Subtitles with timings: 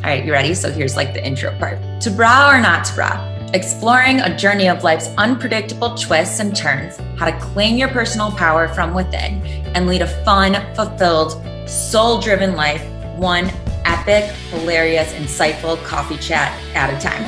[0.00, 0.54] All right, you ready?
[0.54, 1.78] So here's like the intro part.
[2.00, 3.50] To bra or not to bra?
[3.52, 8.66] Exploring a journey of life's unpredictable twists and turns, how to claim your personal power
[8.68, 9.42] from within
[9.74, 11.32] and lead a fun, fulfilled,
[11.68, 12.82] soul driven life,
[13.18, 13.50] one
[13.84, 17.22] epic, hilarious, insightful coffee chat at a time.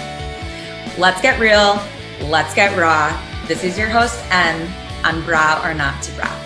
[0.98, 1.78] Let's get real.
[2.30, 3.12] Let's get raw.
[3.48, 4.66] This is your host, Em,
[5.04, 6.38] on Bra or Not to Bra.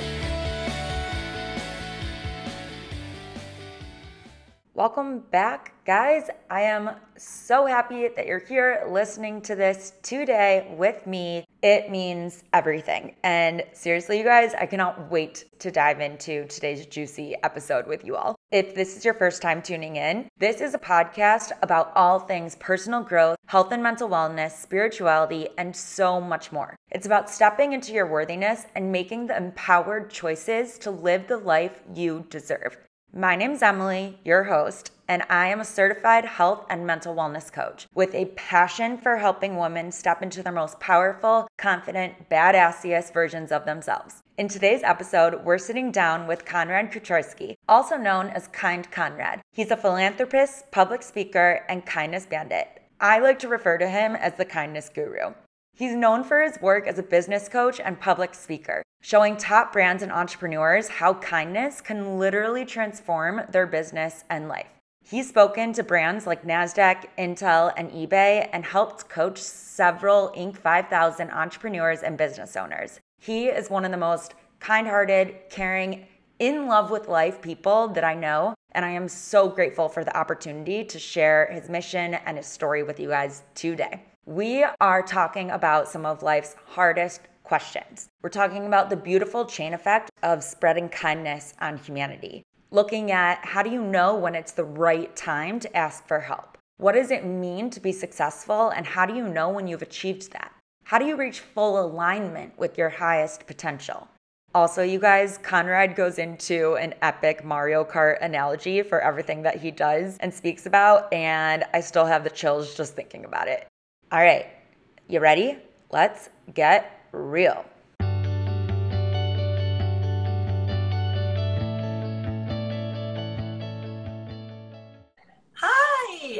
[4.75, 6.29] Welcome back, guys.
[6.51, 11.45] I am so happy that you're here listening to this today with me.
[11.63, 13.15] It means everything.
[13.23, 18.17] And seriously, you guys, I cannot wait to dive into today's juicy episode with you
[18.17, 18.35] all.
[18.51, 22.57] If this is your first time tuning in, this is a podcast about all things
[22.57, 26.75] personal growth, health and mental wellness, spirituality, and so much more.
[26.91, 31.81] It's about stepping into your worthiness and making the empowered choices to live the life
[31.95, 32.77] you deserve.
[33.15, 37.87] My name's Emily, your host, and I am a certified health and mental wellness coach
[37.95, 43.65] with a passion for helping women step into their most powerful, confident, badassiest versions of
[43.65, 44.23] themselves.
[44.39, 49.41] In today's episode, we're sitting down with Conrad Kucharski, also known as Kind Conrad.
[49.53, 52.83] He's a philanthropist, public speaker, and kindness bandit.
[53.01, 55.35] I like to refer to him as the kindness guru.
[55.75, 60.03] He's known for his work as a business coach and public speaker, showing top brands
[60.03, 64.76] and entrepreneurs how kindness can literally transform their business and life.
[65.09, 70.57] He's spoken to brands like NASDAQ, Intel, and eBay and helped coach several Inc.
[70.57, 72.99] 5000 entrepreneurs and business owners.
[73.21, 76.09] He is one of the most kind hearted, caring,
[76.41, 78.57] in love with life people that I know.
[78.73, 82.83] And I am so grateful for the opportunity to share his mission and his story
[82.83, 84.03] with you guys today.
[84.25, 88.09] We are talking about some of life's hardest questions.
[88.23, 92.43] We're talking about the beautiful chain effect of spreading kindness on humanity.
[92.71, 96.59] Looking at how do you know when it's the right time to ask for help?
[96.79, 98.71] What does it mean to be successful?
[98.71, 100.53] And how do you know when you've achieved that?
[100.85, 104.09] How do you reach full alignment with your highest potential?
[104.55, 109.71] Also, you guys, Conrad goes into an epic Mario Kart analogy for everything that he
[109.71, 113.67] does and speaks about, and I still have the chills just thinking about it.
[114.11, 114.47] All right,
[115.09, 115.59] you ready?
[115.91, 117.65] Let's get real.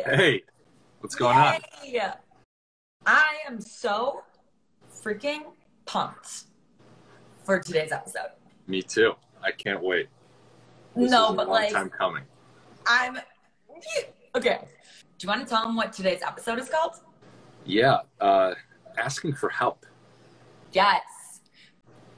[0.07, 0.45] Hey,
[1.01, 1.61] what's going on?
[1.85, 2.13] Yay.
[3.05, 4.23] I am so
[5.03, 5.41] freaking
[5.85, 6.45] pumped
[7.43, 8.29] for today's episode.
[8.69, 9.15] Me too.
[9.43, 10.09] I can't wait.
[10.95, 12.23] This no, but long like time coming.
[12.87, 13.19] I'm
[14.37, 14.61] okay.
[15.19, 17.01] Do you want to tell them what today's episode is called?
[17.65, 18.55] Yeah, uh,
[18.97, 19.87] asking for help.
[20.71, 21.03] Yes.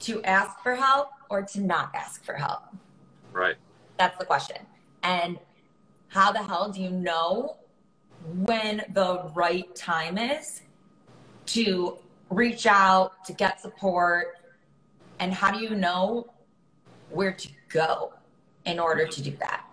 [0.01, 2.65] To ask for help or to not ask for help?
[3.33, 3.55] Right.
[3.97, 4.57] That's the question.
[5.01, 5.39] And
[6.09, 7.55] how the hell do you know
[8.23, 10.61] when the right time is
[11.47, 11.97] to
[12.29, 14.37] reach out, to get support?
[15.19, 16.31] And how do you know
[17.09, 18.13] where to go
[18.65, 19.65] in order to do that?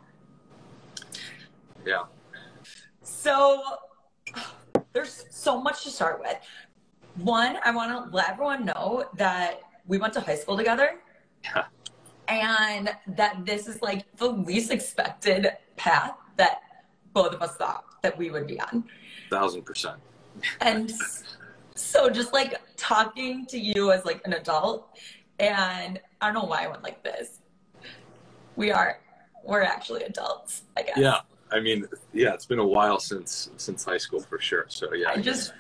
[1.85, 2.05] Yeah.
[3.03, 3.63] So
[4.93, 6.37] there's so much to start with.
[7.17, 11.01] One, I want to let everyone know that we went to high school together
[11.45, 11.65] Yeah.
[12.29, 16.63] and that this is like the least expected path that
[17.17, 18.85] both of us thought that we would be on.
[19.31, 19.97] Thousand percent.
[20.61, 20.93] And
[21.75, 24.91] so just like talking to you as like an adult
[25.39, 27.41] and I don't know why I went like this.
[28.57, 29.01] We are
[29.45, 30.99] we're actually adults, I guess.
[30.99, 31.21] Yeah.
[31.51, 34.67] I mean, yeah, it's been a while since since high school for sure.
[34.69, 35.09] So yeah.
[35.09, 35.55] I just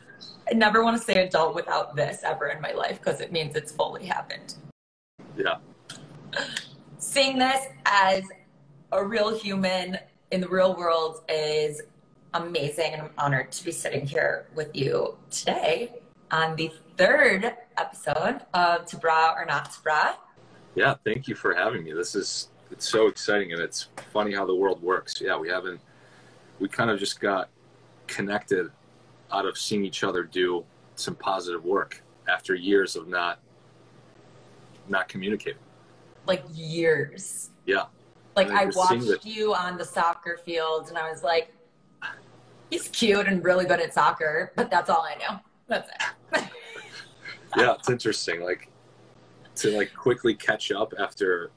[0.50, 3.56] I never want to say adult without this ever in my life because it means
[3.56, 4.56] it's fully happened.
[5.38, 5.56] Yeah.
[6.98, 8.24] Seeing this as
[8.92, 9.98] a real human
[10.30, 11.82] in the real world is
[12.34, 16.00] amazing and I'm honored to be sitting here with you today
[16.30, 20.14] on the third episode of To Bra or Not To Bra.
[20.74, 20.94] Yeah.
[21.04, 21.92] Thank you for having me.
[21.92, 25.20] This is it's so exciting and it's funny how the world works.
[25.20, 25.80] Yeah, we haven't
[26.58, 27.48] we kind of just got
[28.06, 28.70] connected
[29.32, 30.64] out of seeing each other do
[30.96, 33.38] some positive work after years of not
[34.88, 35.60] not communicating.
[36.26, 37.50] Like years.
[37.64, 37.84] Yeah.
[38.36, 41.52] Like And I watched you on the soccer field and I was like,
[42.70, 45.40] he's cute and really good at soccer, but that's all I know.
[45.66, 45.90] That's
[46.34, 46.44] it.
[47.56, 48.68] yeah it's interesting like
[49.54, 51.50] to like quickly catch up after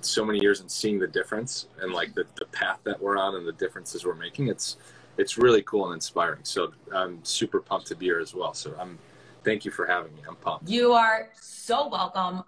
[0.00, 3.36] so many years and seeing the difference and like the, the path that we're on
[3.36, 4.76] and the differences we're making it's
[5.18, 8.74] it's really cool and inspiring so i'm super pumped to be here as well so
[8.80, 8.98] i'm
[9.44, 12.42] thank you for having me i'm pumped You are so welcome.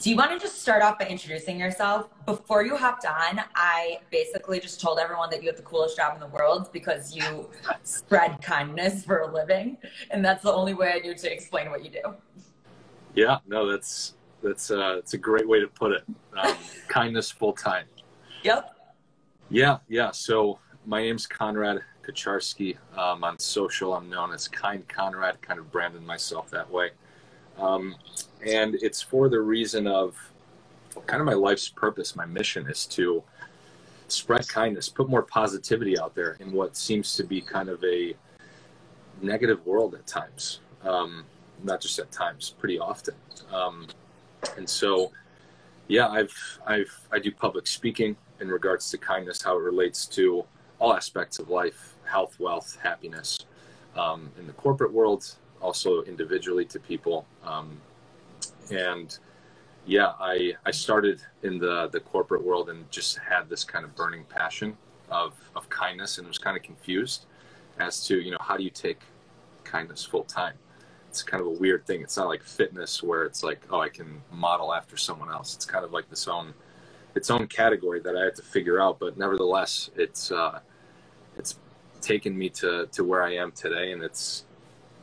[0.00, 2.08] Do you want to just start off by introducing yourself?
[2.24, 6.14] Before you hopped on, I basically just told everyone that you have the coolest job
[6.14, 7.50] in the world because you
[7.82, 9.76] spread kindness for a living,
[10.10, 12.14] and that's the only way I knew to explain what you do.
[13.14, 16.04] Yeah, no, that's that's uh, it's a great way to put it.
[16.34, 16.54] Um,
[16.88, 17.84] kindness full time.
[18.42, 18.74] Yep.
[19.50, 20.12] Yeah, yeah.
[20.12, 22.78] So my name's Conrad Kucharski.
[22.96, 25.42] Um, on social, I'm known as Kind Conrad.
[25.42, 26.92] Kind of branded myself that way.
[27.60, 27.94] Um,
[28.44, 30.16] and it's for the reason of
[31.06, 32.16] kind of my life's purpose.
[32.16, 33.22] My mission is to
[34.08, 38.14] spread kindness, put more positivity out there in what seems to be kind of a
[39.22, 40.60] negative world at times.
[40.82, 41.24] Um,
[41.62, 43.14] not just at times, pretty often.
[43.52, 43.86] Um,
[44.56, 45.12] and so,
[45.88, 50.44] yeah, I've I've I do public speaking in regards to kindness, how it relates to
[50.78, 53.40] all aspects of life, health, wealth, happiness,
[53.96, 57.26] um, in the corporate world, also individually to people.
[57.44, 57.80] Um,
[58.70, 59.18] and
[59.86, 63.94] yeah, I I started in the the corporate world and just had this kind of
[63.96, 64.76] burning passion
[65.10, 67.26] of of kindness, and was kind of confused
[67.78, 69.00] as to you know how do you take
[69.64, 70.54] kindness full time.
[71.08, 72.02] It's kind of a weird thing.
[72.02, 75.54] It's not like fitness where it's like oh I can model after someone else.
[75.54, 76.54] It's kind of like this own
[77.14, 78.98] its own category that I had to figure out.
[79.00, 80.60] But nevertheless, it's uh,
[81.36, 81.58] it's
[82.00, 84.44] taken me to to where I am today, and it's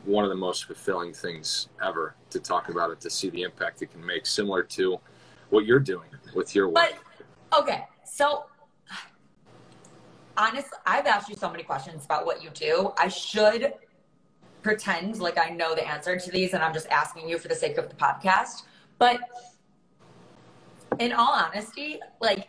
[0.08, 3.82] one of the most fulfilling things ever to talk about it, to see the impact
[3.82, 5.00] it can make, similar to
[5.50, 6.94] what you're doing with your work.
[7.52, 8.46] But okay, so
[10.38, 12.94] honestly, I've asked you so many questions about what you do.
[12.98, 13.74] I should
[14.62, 17.56] pretend like I know the answer to these, and I'm just asking you for the
[17.56, 18.64] sake of the podcast.
[18.98, 19.20] But
[21.00, 22.48] in all honesty, like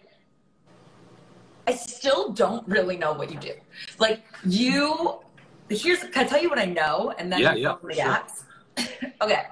[1.67, 3.53] I still don't really know what you do.
[3.99, 5.21] Like you
[5.69, 8.99] here's can I tell you what I know and then yeah, yeah, the sure.
[9.23, 9.43] okay.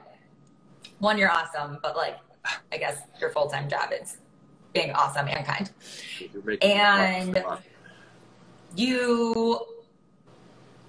[0.98, 2.18] One, you're awesome, but like
[2.72, 4.18] I guess your full time job is
[4.72, 5.70] being awesome and kind.
[6.62, 7.42] And
[8.74, 9.66] you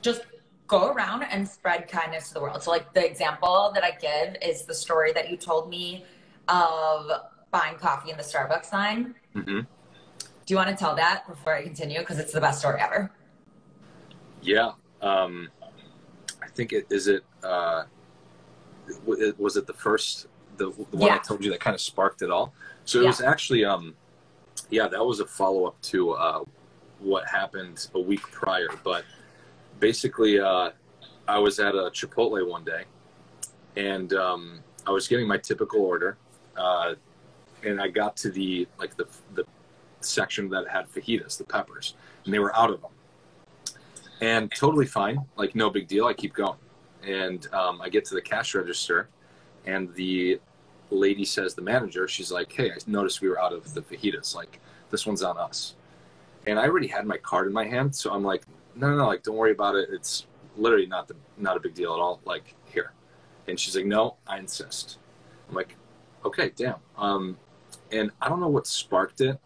[0.01, 0.21] just
[0.67, 2.61] go around and spread kindness to the world.
[2.61, 6.05] So like the example that I give is the story that you told me
[6.47, 7.09] of
[7.51, 9.15] buying coffee in the Starbucks line.
[9.35, 9.59] Mm-hmm.
[9.59, 11.99] Do you want to tell that before I continue?
[11.99, 13.11] Because it's the best story ever.
[14.41, 14.73] Yeah.
[15.01, 15.49] Um,
[16.41, 17.23] I think it is it.
[17.43, 17.83] Uh,
[19.05, 20.27] was it the first
[20.57, 21.15] the, the one yeah.
[21.15, 22.53] I told you that kind of sparked it all?
[22.85, 23.07] So it yeah.
[23.07, 23.95] was actually um,
[24.69, 26.43] yeah, that was a follow up to uh,
[26.99, 28.69] what happened a week prior.
[28.83, 29.05] But
[29.79, 30.71] basically, uh,
[31.27, 32.83] I was at a Chipotle one day,
[33.75, 36.17] and um, I was getting my typical order,
[36.55, 36.95] uh,
[37.63, 39.43] and I got to the like the the
[40.01, 41.95] section that had fajitas, the peppers,
[42.25, 42.91] and they were out of them
[44.21, 46.05] and totally fine, like no big deal.
[46.05, 46.57] I keep going,
[47.05, 49.09] and um, I get to the cash register,
[49.65, 50.39] and the
[50.89, 54.35] lady says, the manager, she's like, "Hey, I noticed we were out of the fajitas.
[54.35, 54.59] Like,
[54.89, 55.75] this one's on us."
[56.45, 58.43] And I already had my card in my hand, so I'm like,
[58.75, 59.89] "No, no, no, like, don't worry about it.
[59.91, 60.25] It's
[60.55, 62.21] literally not the not a big deal at all.
[62.25, 62.91] Like, here."
[63.47, 64.97] And she's like, "No, I insist."
[65.49, 65.75] I'm like,
[66.25, 67.37] "Okay, damn." Um,
[67.91, 69.39] and I don't know what sparked it.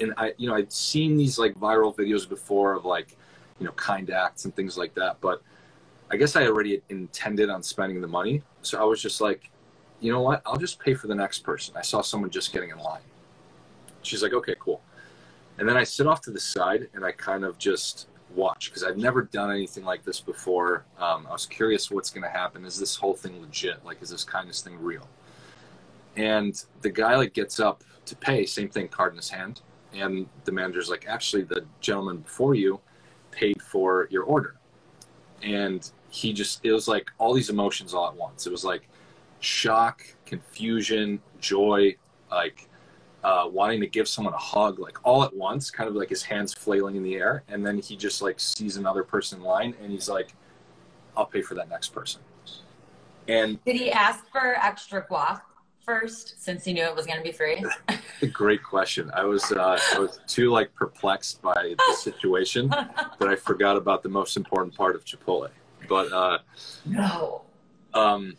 [0.00, 3.16] And I, you know, I'd seen these like viral videos before of like
[3.58, 5.20] you know, kind acts and things like that.
[5.20, 5.42] But
[6.10, 8.42] I guess I already intended on spending the money.
[8.62, 9.50] So I was just like,
[10.00, 10.42] you know what?
[10.46, 11.74] I'll just pay for the next person.
[11.76, 13.00] I saw someone just getting in line.
[14.02, 14.82] She's like, okay, cool.
[15.58, 18.84] And then I sit off to the side and I kind of just watch because
[18.84, 20.84] I've never done anything like this before.
[20.98, 22.64] Um, I was curious what's going to happen.
[22.64, 23.84] Is this whole thing legit?
[23.84, 25.08] Like, is this kindness thing real?
[26.16, 29.62] And the guy like gets up to pay, same thing, card in his hand.
[29.94, 32.80] And the manager's like, actually, the gentleman before you
[33.36, 34.56] paid for your order.
[35.42, 38.46] And he just, it was like all these emotions all at once.
[38.46, 38.88] It was like
[39.40, 41.94] shock, confusion, joy,
[42.30, 42.68] like
[43.22, 46.22] uh, wanting to give someone a hug, like all at once, kind of like his
[46.22, 47.44] hands flailing in the air.
[47.48, 50.34] And then he just like sees another person in line and he's like,
[51.16, 52.22] I'll pay for that next person.
[53.28, 55.42] And did he ask for extra guac?
[55.86, 57.64] First since he knew it was going to be free?
[58.32, 59.10] Great question.
[59.14, 64.02] I was uh, I was too like perplexed by the situation that I forgot about
[64.02, 65.50] the most important part of Chipotle.
[65.88, 66.38] But uh,
[66.84, 67.42] no.
[67.94, 68.36] Um.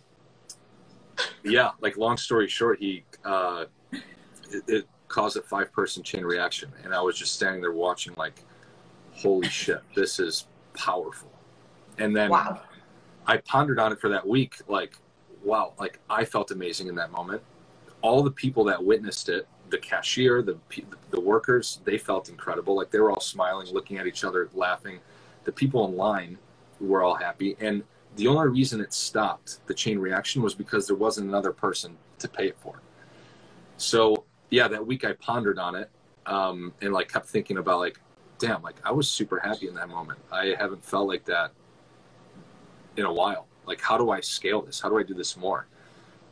[1.43, 6.71] Yeah, like long story short, he uh, it, it caused a five person chain reaction,
[6.83, 8.43] and I was just standing there watching, like,
[9.13, 11.31] holy shit, this is powerful.
[11.97, 12.61] And then wow.
[13.25, 14.99] I pondered on it for that week, like
[15.47, 17.41] wow, like I felt amazing in that moment.
[18.01, 20.57] All the people that witnessed it, the cashier, the
[21.09, 22.75] the workers, they felt incredible.
[22.75, 24.99] Like they were all smiling, looking at each other, laughing.
[25.45, 26.37] The people in line
[26.79, 27.83] were all happy, and
[28.17, 32.27] the only reason it stopped the chain reaction was because there wasn't another person to
[32.27, 32.81] pay it for.
[33.77, 35.89] So yeah, that week I pondered on it
[36.25, 37.99] um, and like kept thinking about like,
[38.39, 40.19] damn, like I was super happy in that moment.
[40.31, 41.51] I haven't felt like that
[42.97, 43.47] in a while.
[43.67, 44.79] Like, how do I scale this?
[44.79, 45.67] How do I do this more?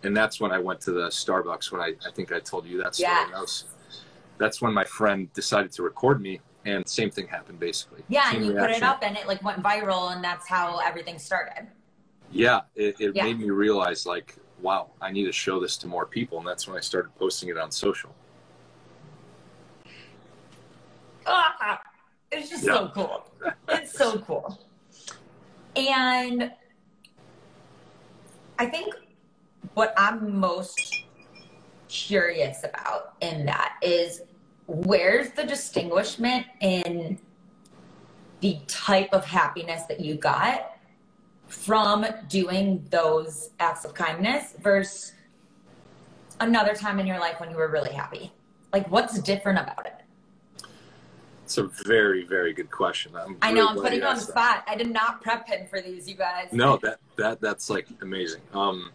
[0.04, 1.72] And that's when I went to the Starbucks.
[1.72, 3.12] When I, I think I told you that story.
[3.12, 3.30] Yes.
[3.32, 3.66] That was,
[4.38, 8.04] that's when my friend decided to record me, and same thing happened basically.
[8.08, 10.80] Yeah, Same and you put it up and it like went viral and that's how
[10.80, 11.68] everything started.
[12.32, 13.24] Yeah, it, it Yeah.
[13.24, 16.68] made me realize like, wow, I need to show this to more people, and that's
[16.68, 18.14] when I started posting it on social.
[21.28, 21.82] Ah,
[22.32, 23.26] it's just so cool.
[23.70, 24.60] It's so cool.
[25.76, 26.52] And
[28.58, 28.96] I think
[29.74, 31.04] what I'm most
[31.88, 34.22] curious about in that is
[34.68, 37.20] where's the distinguishment in
[38.40, 40.78] the type of happiness that you got
[41.48, 45.14] from doing those acts of kindness versus
[46.40, 48.32] another time in your life when you were really happy?
[48.74, 50.05] Like, what's different about it?
[51.46, 53.16] It's a very, very good question.
[53.16, 54.64] I'm I really know I'm putting you on the spot.
[54.68, 56.48] I did not prep him for these, you guys.
[56.52, 58.42] No, that that that's like amazing.
[58.52, 58.90] Um,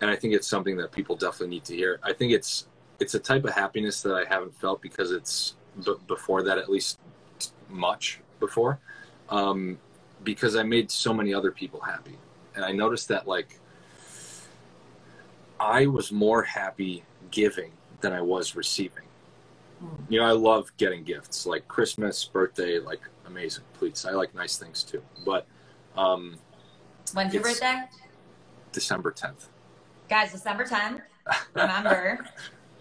[0.00, 1.98] and I think it's something that people definitely need to hear.
[2.04, 2.68] I think it's
[3.00, 6.68] it's a type of happiness that I haven't felt because it's b- before that at
[6.70, 7.00] least
[7.68, 8.78] much before,
[9.28, 9.80] um,
[10.22, 12.18] because I made so many other people happy,
[12.54, 13.58] and I noticed that like
[15.58, 19.07] I was more happy giving than I was receiving.
[20.08, 23.64] You know, I love getting gifts like Christmas, birthday, like amazing.
[23.74, 25.46] Please, I like nice things too, but.
[25.96, 26.36] Um,
[27.14, 27.82] When's your birthday?
[28.72, 29.46] December 10th.
[30.08, 31.00] Guys, December 10th.
[31.54, 32.26] Remember.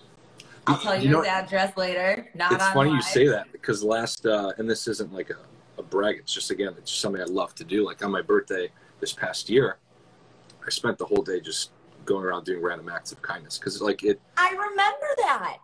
[0.68, 2.28] I'll tell you, You know- his address later.
[2.36, 5.38] Not it's on funny you say that because last, uh, and this isn't like a,
[5.80, 7.86] a brag, it's just, again, it's just something I love to do.
[7.86, 9.78] Like on my birthday this past year,
[10.66, 11.72] I spent the whole day just
[12.06, 15.58] going around doing random acts of kindness because, like, it, I remember that.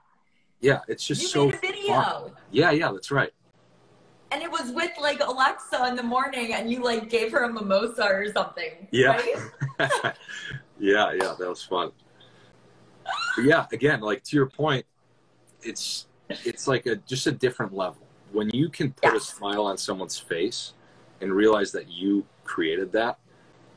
[0.64, 1.46] Yeah, it's just You so.
[1.48, 1.94] made a video.
[2.02, 2.32] fun.
[2.52, 3.32] Yeah, yeah, that's right.
[4.32, 7.54] And it was with like Alexa in the morning and you like gave her a
[7.54, 8.88] mimosa or something.
[8.90, 9.08] Yeah.
[9.10, 9.36] right?
[10.80, 11.92] yeah, yeah, that was fun.
[13.36, 14.86] But yeah, again, like to your point,
[15.62, 18.02] it's it's like a just a different level.
[18.32, 19.32] When you can put Yes.
[19.32, 20.74] a smile on someone's face
[21.22, 23.20] and realize that you created that,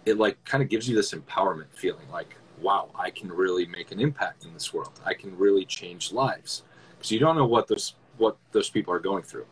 [0.07, 3.93] it like kind of gives you this empowerment feeling like, wow, I can really make
[3.93, 4.99] an impact in this world.
[5.05, 6.63] I can really change lives.
[6.97, 9.47] Because you don't know what those what those people are going through.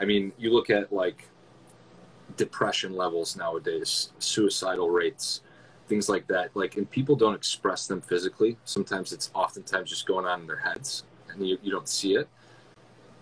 [0.00, 1.28] I mean, you look at like
[2.36, 5.42] depression levels nowadays, suicidal rates,
[5.88, 6.54] things like that.
[6.54, 8.56] Like, and people don't express them physically.
[8.64, 12.28] Sometimes it's oftentimes just going on in their heads, and you, you don't see it.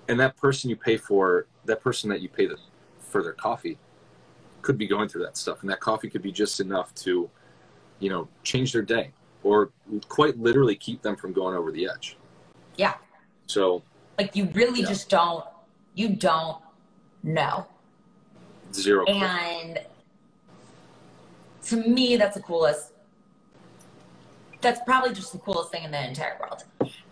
[0.08, 2.56] And that person you pay for, that person that you pay the,
[2.98, 3.78] for their coffee,
[4.62, 7.28] could be going through that stuff, and that coffee could be just enough to,
[8.00, 9.10] you know, change their day,
[9.42, 9.70] or
[10.08, 12.16] quite literally keep them from going over the edge.
[12.76, 12.94] Yeah.
[13.46, 13.82] So
[14.18, 14.88] Like you really Yeah.
[14.88, 15.44] just don't
[15.94, 16.60] you don't
[17.22, 17.66] know.
[18.72, 19.04] zero.
[19.06, 19.78] And
[21.66, 22.92] to me, that's the coolest.
[24.60, 26.64] That's probably just the coolest thing in the entire world.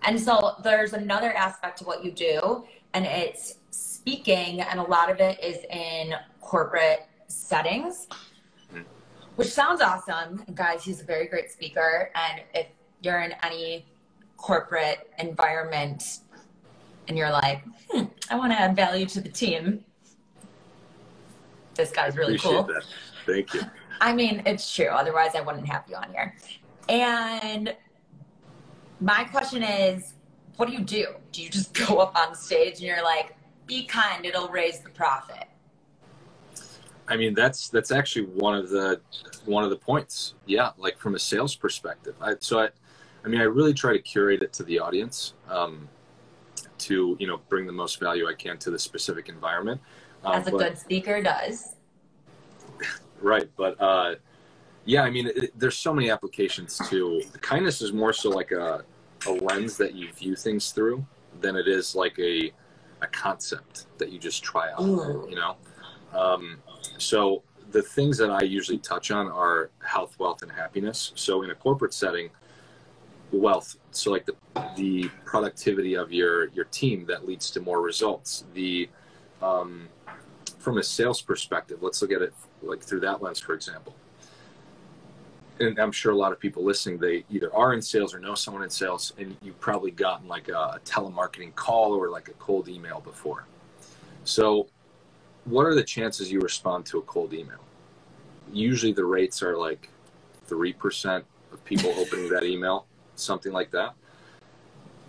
[0.03, 5.11] And so there's another aspect to what you do, and it's speaking, and a lot
[5.11, 8.09] of it is in corporate settings,
[8.73, 8.85] Mhm.
[9.37, 10.45] which sounds awesome.
[10.55, 12.11] Guys, he's a very great speaker.
[12.15, 12.67] And if
[13.01, 13.87] you're in any
[14.43, 16.19] corporate environment
[17.09, 19.85] and you're like, hmm, I want to add value to the team,
[21.75, 22.65] this guy's really cool.
[22.65, 22.85] that.
[23.25, 23.63] Thank you.
[24.01, 24.87] I mean, it's true.
[24.89, 26.35] Otherwise, I wouldn't have you on here.
[26.89, 27.75] And
[29.01, 30.15] my question is,
[30.57, 31.07] what do you do?
[31.31, 34.91] Do you just go up on stage and you're like, be kind, it'll raise the
[34.91, 35.47] profit?
[37.09, 39.01] I mean, that's that's actually one of the
[39.45, 40.35] one of the points.
[40.47, 42.15] Yeah, like from a sales perspective.
[42.21, 42.69] I, so I,
[43.25, 45.89] I mean, I really try to curate it to the audience um,
[46.79, 49.81] to you know bring the most value I can to the specific environment.
[50.25, 51.77] Um, As a but- good speaker does.
[53.21, 54.17] Right, but uh,
[54.85, 57.81] yeah, I mean, it, there's so many applications to kindness.
[57.81, 58.85] Is more so like a
[59.29, 61.07] a lens that you view things through
[61.41, 62.51] than it is like a
[63.01, 64.81] a concept that you just try out.
[64.81, 65.25] Ooh.
[65.31, 65.57] You know,
[66.13, 66.59] um,
[66.99, 71.13] so the things that I usually touch on are health, wealth, and happiness.
[71.15, 72.29] So in a corporate setting,
[73.39, 73.77] wealth.
[73.91, 74.37] So like the
[74.77, 78.45] the productivity of your your team that leads to more results.
[78.55, 78.89] The
[79.41, 79.89] um,
[80.59, 83.95] from a sales perspective, let's look at it like through that lens, for example.
[85.59, 88.35] And I'm sure a lot of people listening, they either are in sales or know
[88.35, 92.69] someone in sales, and you've probably gotten like a telemarketing call or like a cold
[92.69, 93.45] email before.
[94.25, 94.69] So,
[95.45, 97.59] what are the chances you respond to a cold email?
[98.53, 99.89] Usually, the rates are like
[100.49, 101.23] 3%
[101.53, 103.95] of people opening that email, something like that.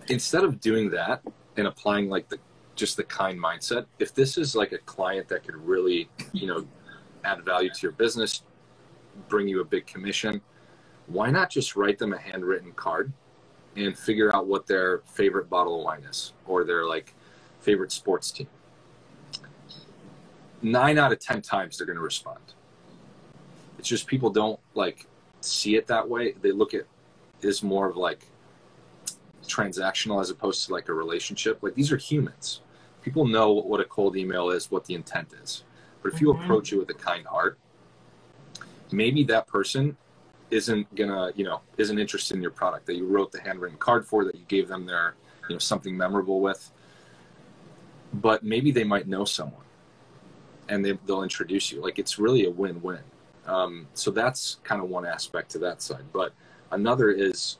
[0.08, 1.22] instead of doing that
[1.56, 2.38] and applying like the
[2.76, 6.66] just the kind mindset, if this is like a client that could really, you know,
[7.24, 8.42] add value to your business,
[9.28, 10.40] bring you a big commission,
[11.06, 13.12] why not just write them a handwritten card
[13.76, 17.14] and figure out what their favorite bottle of wine is or their like
[17.60, 18.48] favorite sports team?
[20.60, 22.40] Nine out of 10 times they're going to respond.
[23.78, 25.06] It's just people don't like
[25.42, 26.32] see it that way.
[26.42, 26.86] They look at
[27.44, 28.26] is more of like
[29.46, 31.62] transactional as opposed to like a relationship.
[31.62, 32.60] Like these are humans.
[33.02, 35.64] People know what a cold email is, what the intent is.
[36.02, 36.42] But if you mm-hmm.
[36.42, 37.58] approach it with a kind heart,
[38.90, 39.96] maybe that person
[40.50, 44.06] isn't gonna, you know, isn't interested in your product that you wrote the handwritten card
[44.06, 45.14] for, that you gave them their,
[45.48, 46.70] you know, something memorable with.
[48.12, 49.64] But maybe they might know someone
[50.68, 51.82] and they, they'll introduce you.
[51.82, 53.00] Like it's really a win-win.
[53.46, 56.04] Um, so that's kind of one aspect to that side.
[56.12, 56.32] But
[56.74, 57.58] another is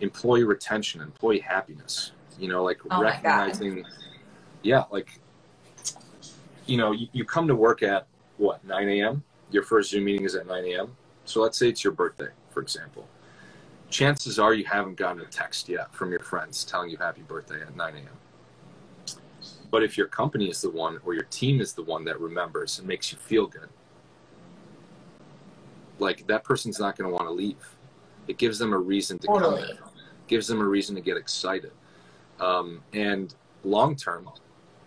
[0.00, 2.12] employee retention, employee happiness.
[2.38, 3.84] You know, like oh recognizing,
[4.62, 5.20] yeah, like,
[6.66, 8.06] you know, you, you come to work at
[8.38, 9.22] what, 9 a.m.?
[9.50, 10.96] Your first Zoom meeting is at 9 a.m.
[11.24, 13.06] So let's say it's your birthday, for example.
[13.90, 17.60] Chances are you haven't gotten a text yet from your friends telling you happy birthday
[17.60, 19.16] at 9 a.m.
[19.70, 22.78] But if your company is the one or your team is the one that remembers
[22.78, 23.68] and makes you feel good,
[25.98, 27.76] like that person's not going to want to leave.
[28.30, 29.58] It gives them a reason to come.
[29.58, 29.78] In,
[30.28, 31.72] gives them a reason to get excited.
[32.38, 33.34] Um, and
[33.64, 34.30] long term,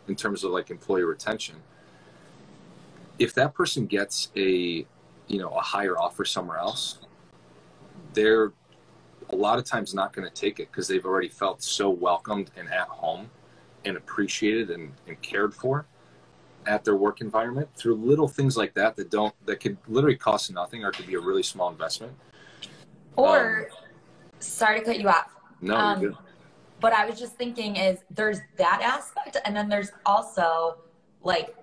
[0.07, 1.57] in terms of like employee retention,
[3.19, 4.85] if that person gets a
[5.27, 6.99] you know a higher offer somewhere else,
[8.13, 8.53] they're
[9.29, 12.49] a lot of times not going to take it because they've already felt so welcomed
[12.55, 13.29] and at home
[13.83, 15.85] and appreciated and, and cared for
[16.65, 20.53] at their work environment through little things like that that don't that could literally cost
[20.53, 22.13] nothing or could be a really small investment.
[23.15, 23.77] Or, um,
[24.39, 25.35] sorry to cut you off.
[25.61, 26.17] No, um.
[26.79, 30.79] But I was just thinking is there's that aspect, and then there's also
[31.21, 31.55] like,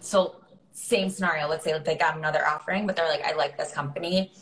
[0.00, 0.36] so
[0.72, 1.46] same scenario.
[1.46, 4.32] Let's say they got another offering, but they're like, I like this company,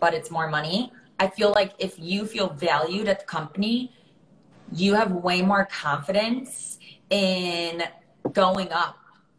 [0.00, 0.92] but it's more money.
[1.20, 3.92] I feel like if you feel valued at the company,
[4.72, 6.78] you have way more confidence
[7.10, 7.84] in
[8.32, 8.96] going up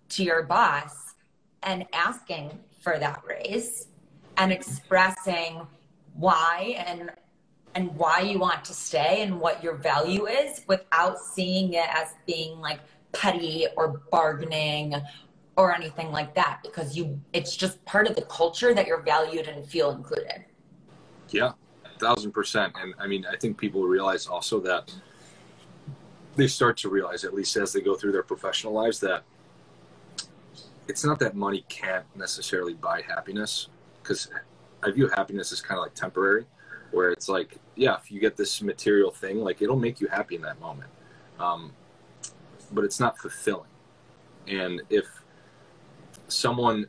[0.10, 1.16] to your boss
[1.64, 3.88] and asking for that raise
[4.38, 5.68] and expressing
[6.18, 7.12] why and
[7.76, 12.16] and why you want to stay and what your value is without seeing it as
[12.26, 12.80] being like
[13.12, 14.96] petty or bargaining
[15.56, 19.48] or anything like that because you it's just part of the culture that you're valued
[19.48, 20.44] and feel included.
[21.30, 21.54] Yeah
[22.00, 22.72] thousand percent.
[22.80, 24.94] And i mean i think people realize also that
[26.38, 29.24] they start to realize, at least as they go through their professional lives, that
[30.88, 33.68] it's not that money can't necessarily buy happiness,
[34.02, 34.30] because
[34.84, 36.46] I view happiness as kind of like temporary,
[36.92, 40.36] where it's like, yeah, if you get this material thing, like it'll make you happy
[40.36, 40.90] in that moment,
[41.40, 41.72] um,
[42.72, 43.70] but it's not fulfilling.
[44.48, 45.06] And if
[46.28, 46.88] someone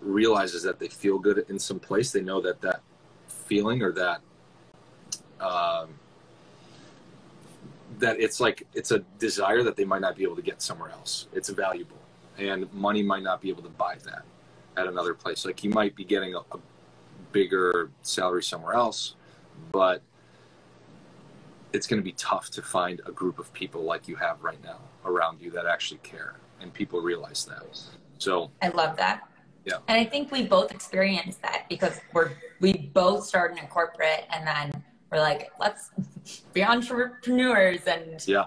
[0.00, 2.82] realizes that they feel good in some place, they know that that
[3.26, 4.20] feeling or that
[5.40, 5.94] um,
[7.98, 10.90] that it's like it's a desire that they might not be able to get somewhere
[10.90, 11.28] else.
[11.32, 11.98] It's valuable,
[12.38, 14.24] and money might not be able to buy that
[14.76, 15.44] at another place.
[15.44, 16.58] Like you might be getting a, a
[17.34, 19.16] bigger salary somewhere else,
[19.72, 20.00] but
[21.74, 24.62] it's going to be tough to find a group of people like you have right
[24.62, 27.64] now around you that actually care, and people realize that.
[28.18, 29.28] So I love that.
[29.66, 29.78] Yeah.
[29.88, 34.46] And I think we both experienced that because we're we both started in corporate and
[34.46, 35.90] then we're like, let's
[36.52, 38.46] be entrepreneurs and yeah.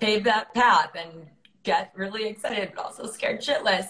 [0.00, 1.26] pave that path and
[1.62, 3.88] get really excited, but also scared shitless.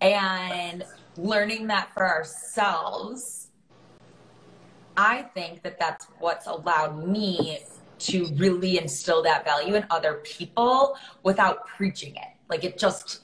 [0.00, 0.84] And
[1.16, 3.39] learning that for ourselves,
[5.00, 7.60] I think that that's what's allowed me
[8.00, 12.28] to really instill that value in other people without preaching it.
[12.50, 13.22] Like it just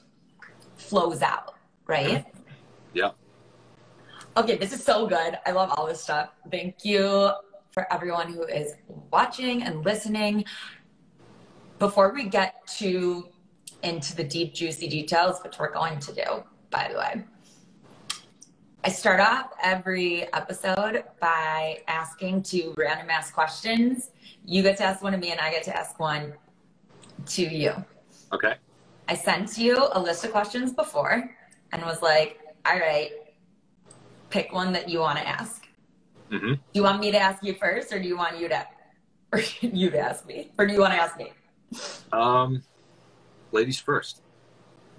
[0.75, 1.53] flows out,
[1.85, 2.25] right?
[2.93, 3.11] Yeah.
[4.35, 5.37] Okay, this is so good.
[5.45, 6.29] I love all this stuff.
[6.49, 7.29] Thank you
[7.69, 8.73] for everyone who is
[9.11, 10.45] watching and listening.
[11.77, 13.27] Before we get to
[13.83, 17.23] into the deep, juicy details, which we're going to do, by the way,
[18.87, 24.11] I start off every episode by asking two random ass questions.
[24.45, 26.31] You get to ask one of me, and I get to ask one
[27.25, 27.73] to you.
[28.31, 28.53] Okay.
[29.09, 31.29] I sent you a list of questions before
[31.73, 33.11] and was like, all right,
[34.29, 35.67] pick one that you want to ask.
[36.31, 36.53] Mm-hmm.
[36.53, 38.65] Do you want me to ask you first, or do you want you to,
[39.33, 41.33] or you to ask me, or do you want to ask me?
[42.13, 42.63] Um,
[43.51, 44.21] ladies first.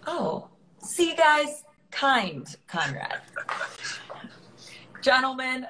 [0.07, 0.49] Oh,
[0.79, 3.21] see, you guys, kind Conrad.
[5.03, 5.67] Gentlemen,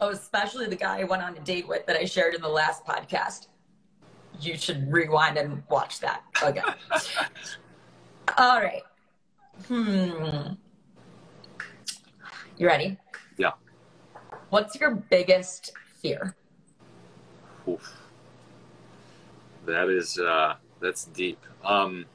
[0.00, 2.48] oh, especially the guy I went on a date with that I shared in the
[2.48, 3.48] last podcast.
[4.40, 6.64] you should rewind and watch that again.
[8.38, 8.82] All right.
[9.68, 10.54] Hmm.
[12.56, 12.96] You ready?
[13.36, 13.52] Yeah.
[14.50, 16.34] What's your biggest fear?
[17.68, 17.94] Oof.
[19.66, 21.38] That is uh, that's deep.
[21.64, 22.06] Um,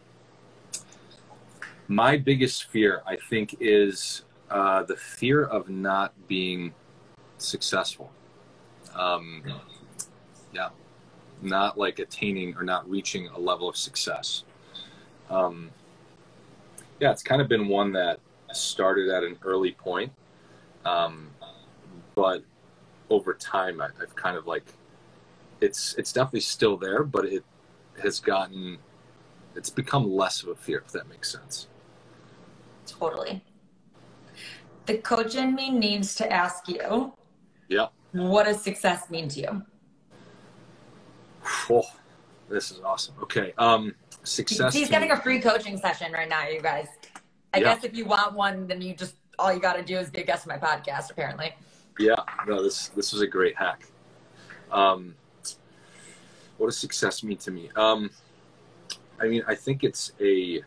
[1.87, 6.73] my biggest fear, I think, is uh, the fear of not being
[7.37, 8.11] successful.
[8.95, 9.43] Um,
[10.53, 10.69] yeah,
[11.41, 14.43] not like attaining or not reaching a level of success.
[15.29, 15.69] Um,
[16.99, 18.19] yeah, it's kind of been one that
[18.53, 20.11] started at an early point,
[20.85, 21.29] um,
[22.15, 22.43] but
[23.09, 24.73] over time, I, I've kind of like
[25.61, 27.43] it's it's definitely still there, but it
[28.01, 28.77] has gotten
[29.55, 31.67] it's become less of a fear, if that makes sense.
[32.87, 33.43] Totally.
[34.85, 37.13] The coach in me needs to ask you.
[37.67, 37.87] Yeah.
[38.13, 39.61] What does success mean to you?
[41.69, 41.83] Oh,
[42.49, 43.15] this is awesome.
[43.21, 43.53] Okay.
[43.57, 44.73] Um, success.
[44.73, 46.87] He's getting a free coaching session right now, you guys.
[47.53, 47.75] I yeah.
[47.75, 50.21] guess if you want one, then you just all you got to do is be
[50.21, 51.11] a guest on my podcast.
[51.11, 51.53] Apparently.
[51.99, 52.15] Yeah.
[52.47, 52.63] No.
[52.63, 53.83] This this was a great hack.
[54.71, 55.15] Um,
[56.57, 57.69] what does success mean to me?
[57.75, 58.09] Um,
[59.19, 60.61] I mean, I think it's a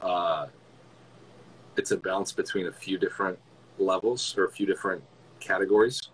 [0.00, 0.46] uh,
[1.76, 3.38] it's a balance between a few different
[3.78, 5.02] levels or a few different
[5.40, 6.10] categories.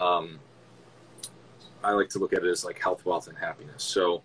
[0.00, 0.38] Um,
[1.82, 3.82] I like to look at it as like health, wealth, and happiness.
[3.82, 4.22] So,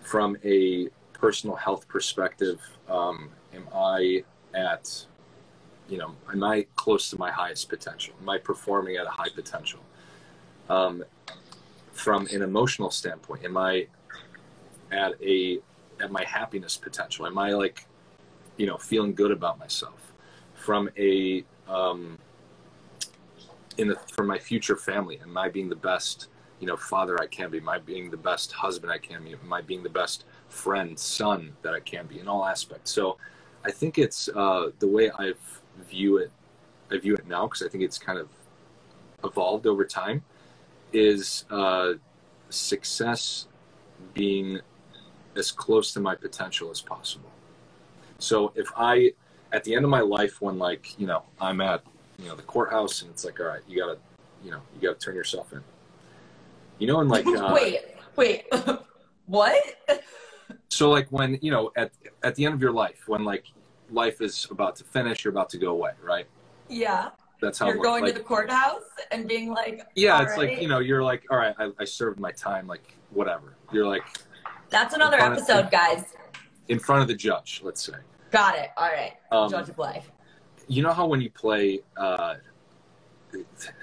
[0.00, 4.24] from a personal health perspective, um, am I
[4.54, 5.06] at,
[5.88, 8.14] you know, am I close to my highest potential?
[8.20, 9.80] Am I performing at a high potential?
[10.68, 11.04] Um,
[11.92, 13.86] from an emotional standpoint, am I
[14.92, 15.60] at a
[16.00, 17.26] at my happiness potential?
[17.26, 17.86] Am I like,
[18.58, 20.12] you know, feeling good about myself?
[20.54, 22.18] From a um,
[23.78, 26.28] in the for my future family, am I being the best,
[26.60, 27.58] you know, father I can be?
[27.58, 29.32] Am I being the best husband I can be?
[29.32, 32.90] Am I being the best friend, son that I can be in all aspects?
[32.90, 33.16] So,
[33.64, 35.32] I think it's uh, the way I
[35.88, 36.30] view it.
[36.90, 38.28] I view it now because I think it's kind of
[39.24, 40.24] evolved over time.
[40.92, 41.94] Is uh,
[42.50, 43.46] success
[44.14, 44.60] being
[45.36, 47.30] as close to my potential as possible.
[48.18, 49.12] So if I,
[49.52, 51.82] at the end of my life, when like, you know, I'm at,
[52.18, 53.98] you know, the courthouse and it's like, all right, you gotta,
[54.44, 55.62] you know, you gotta turn yourself in.
[56.78, 57.80] You know, and like, uh, wait,
[58.16, 58.44] wait,
[59.26, 59.62] what?
[60.68, 63.46] so like when, you know, at, at the end of your life, when like
[63.90, 66.26] life is about to finish, you're about to go away, right?
[66.68, 67.10] Yeah.
[67.40, 70.66] That's how you're going like, to the courthouse and being like, yeah, it's like, you
[70.66, 73.54] know, you're like, all right, I, I served my time, like whatever.
[73.72, 74.02] You're like,
[74.70, 76.14] that's another episode, guys.
[76.68, 77.94] In front of the judge, let's say.
[78.30, 78.70] Got it.
[78.76, 79.14] All right.
[79.32, 80.10] Um, judge of life.
[80.66, 82.34] You know how when you play, uh,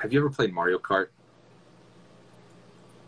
[0.01, 1.07] have you ever played Mario Kart?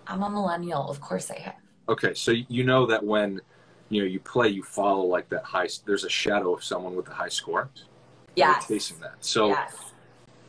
[0.07, 0.89] I'm a millennial.
[0.89, 1.55] Of course I have.
[1.89, 3.39] Okay, so you know that when
[3.89, 5.67] you know you play, you follow like that high.
[5.85, 7.69] There's a shadow of someone with a high score.
[8.35, 8.59] Yeah.
[8.59, 9.15] Chasing that.
[9.19, 9.75] So yes.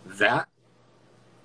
[0.07, 0.49] that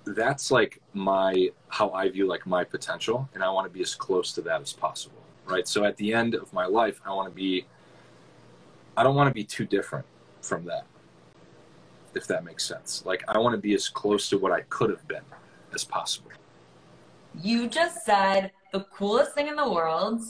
[0.06, 3.94] that's like my how I view like my potential, and I want to be as
[3.94, 5.66] close to that as possible right?
[5.66, 7.66] So at the end of my life, I want to be,
[8.96, 10.06] I don't want to be too different
[10.40, 10.86] from that,
[12.14, 13.02] if that makes sense.
[13.04, 15.24] Like, I want to be as close to what I could have been
[15.72, 16.30] as possible.
[17.42, 20.22] You just said the coolest thing in the world.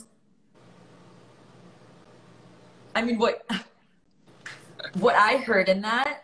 [2.95, 3.45] I mean, what
[4.93, 6.23] what I heard in that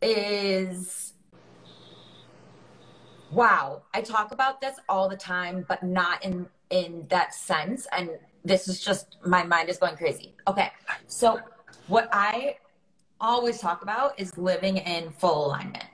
[0.00, 1.12] is
[3.30, 3.82] wow.
[3.92, 7.86] I talk about this all the time, but not in in that sense.
[7.92, 8.10] And
[8.44, 10.34] this is just my mind is going crazy.
[10.48, 10.70] Okay.
[11.06, 11.40] So
[11.92, 12.56] what I
[13.20, 15.84] always talk about is living in full alignment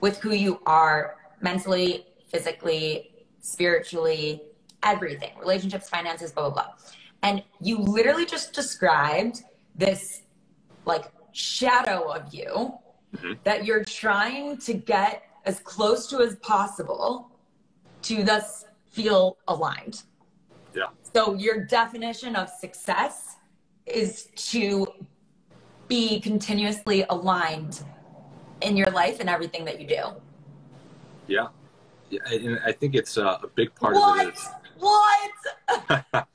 [0.00, 4.42] with who you are mentally, physically, spiritually,
[4.84, 6.72] everything, relationships, finances, blah, blah, blah.
[7.24, 9.42] And you literally just described
[9.74, 10.22] this
[10.84, 12.72] like shadow of you
[13.16, 13.32] mm-hmm.
[13.42, 17.32] that you're trying to get as close to as possible
[18.02, 20.04] to thus feel aligned.
[20.72, 20.84] Yeah.
[21.12, 23.35] So your definition of success
[23.86, 24.86] is to
[25.88, 27.82] be continuously aligned
[28.60, 30.02] in your life and everything that you do.
[31.26, 31.48] Yeah.
[32.08, 34.26] Yeah, and I think it's uh, a big part what?
[34.26, 34.34] of it.
[34.34, 35.30] Is, what?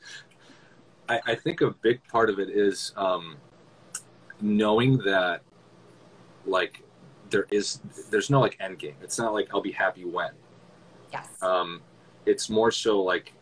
[1.09, 3.37] I, I, think a big part of it is um,
[4.41, 5.43] knowing that,
[6.45, 6.83] like,
[7.29, 8.95] there is there's no like end game.
[9.01, 10.31] It's not like I'll be happy when.
[11.11, 11.41] Yes.
[11.41, 11.81] Um,
[12.25, 13.33] it's more so like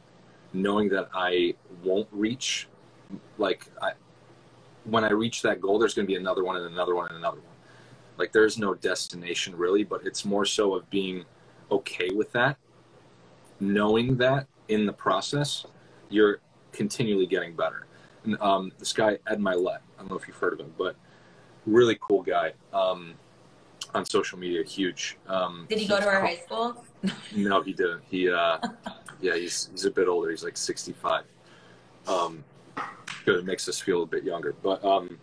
[0.54, 2.68] knowing that I won't reach,
[3.38, 3.92] like I,
[4.86, 7.18] when I reach that goal, there's going to be another one and another one and
[7.18, 7.56] another one.
[8.18, 11.26] Like there's no destination really, but it's more so of being
[11.72, 12.58] okay with that,
[13.60, 15.66] knowing that in the process,
[16.10, 16.40] you're
[16.72, 17.88] continually getting better.
[18.26, 20.96] And, um, this guy Ed Mylett, I don't know if you've heard of him, but
[21.66, 22.54] really cool guy.
[22.74, 23.14] Um,
[23.96, 25.18] on social media, huge.
[25.28, 26.86] Um, Did he go to our high school?
[27.36, 28.04] no, he didn't.
[28.10, 28.60] He, uh,
[29.22, 30.30] yeah, he's he's a bit older.
[30.30, 31.24] He's like 65.
[32.08, 32.44] Um,
[33.26, 33.40] good.
[33.40, 35.18] It makes us feel a bit younger, but um,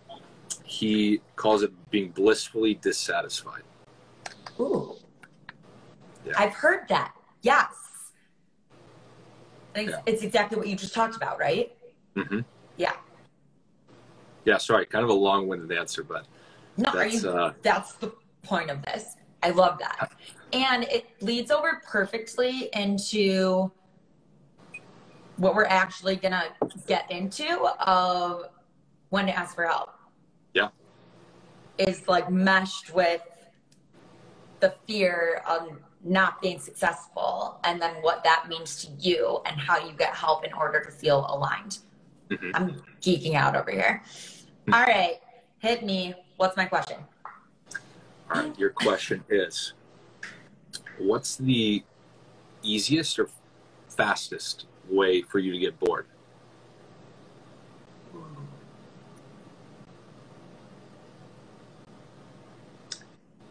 [0.64, 3.62] he calls it being blissfully dissatisfied.
[4.60, 4.96] Ooh.
[6.24, 6.32] Yeah.
[6.38, 7.14] I've heard that.
[7.42, 7.66] Yes.
[9.74, 10.00] It's, Yeah.
[10.06, 11.76] it's exactly what you just talked about, right?
[12.16, 12.40] Mm-hmm.
[12.76, 12.92] Yeah.
[14.44, 16.26] Yeah, sorry, kind of a long-winded answer, but
[16.76, 17.30] No, are that's you?
[17.30, 19.16] uh, That's the point of this.
[19.42, 20.12] I love that.
[20.52, 23.70] And it leads over perfectly into
[25.36, 26.50] what we're actually going to
[26.86, 27.46] get into
[27.80, 28.46] of
[29.10, 29.90] when to ask for help.
[30.54, 30.68] Yeah.
[31.78, 33.22] Is like meshed with
[34.60, 39.78] the fear of not being successful and then what that means to you and how
[39.78, 41.78] you get help in order to feel aligned.
[42.28, 42.50] Mhm.
[42.54, 44.02] I'm geeking out over here.
[44.72, 45.20] All right,
[45.58, 46.14] hit me.
[46.36, 47.04] What's my question?
[48.28, 49.74] all right, your question is,
[50.98, 51.84] what's the
[52.62, 53.28] easiest or
[53.88, 56.06] fastest way for you to get bored?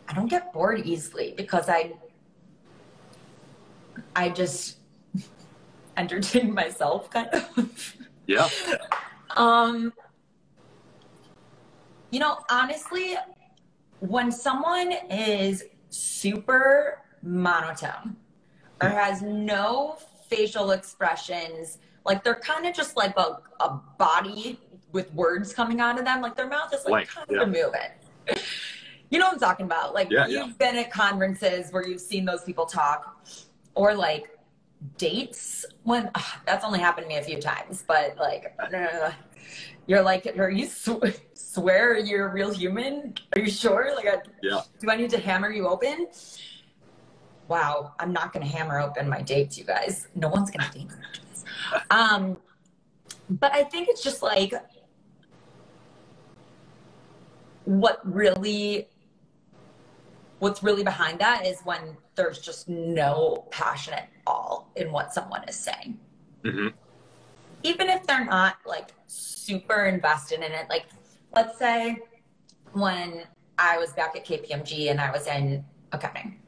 [0.07, 1.93] I don't get bored easily because I
[4.15, 4.77] I just
[5.97, 7.95] entertain myself kind of.
[8.27, 8.49] Yeah,
[9.35, 9.93] um
[12.11, 13.17] you know, honestly,
[13.99, 18.15] when someone is super monotone
[18.81, 19.97] or has no
[20.29, 24.59] facial expressions, like they're kind of just like a, a body
[24.91, 27.41] with words coming out of them, like their mouth is like kind yeah.
[27.41, 28.39] of moving.
[29.09, 29.93] You know what I'm talking about?
[29.93, 30.53] Like Yeah, you've yeah.
[30.57, 33.25] been at conferences where you've seen those people talk,
[33.75, 34.29] or like
[34.97, 39.11] dates when ugh, that's only happened to me a few times, but like uh,
[39.87, 43.13] you're like, are you sw- swear you're a real human?
[43.35, 43.93] Are you sure?
[43.95, 46.07] Like, I, yeah, do I need to hammer you open?
[47.47, 50.07] Wow, I'm not gonna hammer open my dates, you guys.
[50.15, 50.95] No one's gonna date me.
[51.91, 52.37] Um,
[53.29, 54.53] but I think it's just like
[57.65, 58.87] what really
[60.39, 65.43] what's really behind that is when there's just no passion at all in what someone
[65.47, 65.99] is saying
[66.43, 66.67] hmm
[67.63, 70.85] even if they're not like super invested in it like
[71.35, 71.97] let's say
[72.73, 73.23] when
[73.57, 76.39] i was back at kpmg and i was in accounting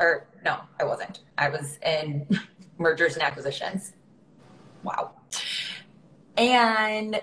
[0.00, 1.20] or no i wasn't.
[1.38, 2.26] I was in
[2.78, 3.92] mergers and acquisitions.
[4.82, 5.12] Wow.
[6.36, 7.20] And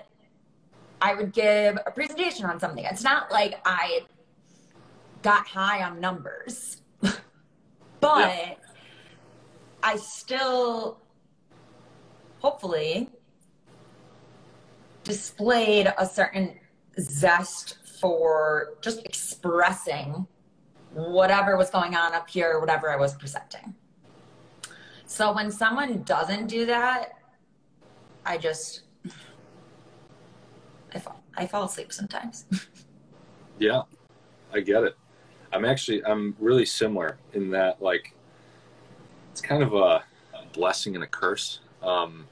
[1.02, 2.84] i would give a presentation on something.
[2.84, 4.00] It's not like i
[5.22, 6.82] got high on numbers
[8.00, 8.54] but Yeah.
[9.82, 11.00] i still
[12.38, 13.10] hopefully
[15.02, 16.54] displayed a certain
[17.00, 20.26] zest for just expressing
[20.98, 23.74] whatever was going on up here, whatever I was presenting.
[25.06, 27.12] So when someone doesn't do that,
[28.26, 28.82] I just
[30.92, 32.46] I fall, I fall asleep sometimes.
[33.58, 33.82] yeah,
[34.52, 34.96] I get it.
[35.52, 38.12] I'm actually I'm really similar in that like
[39.30, 40.04] it's kind of a
[40.52, 41.60] blessing and a curse.
[41.82, 42.26] Um,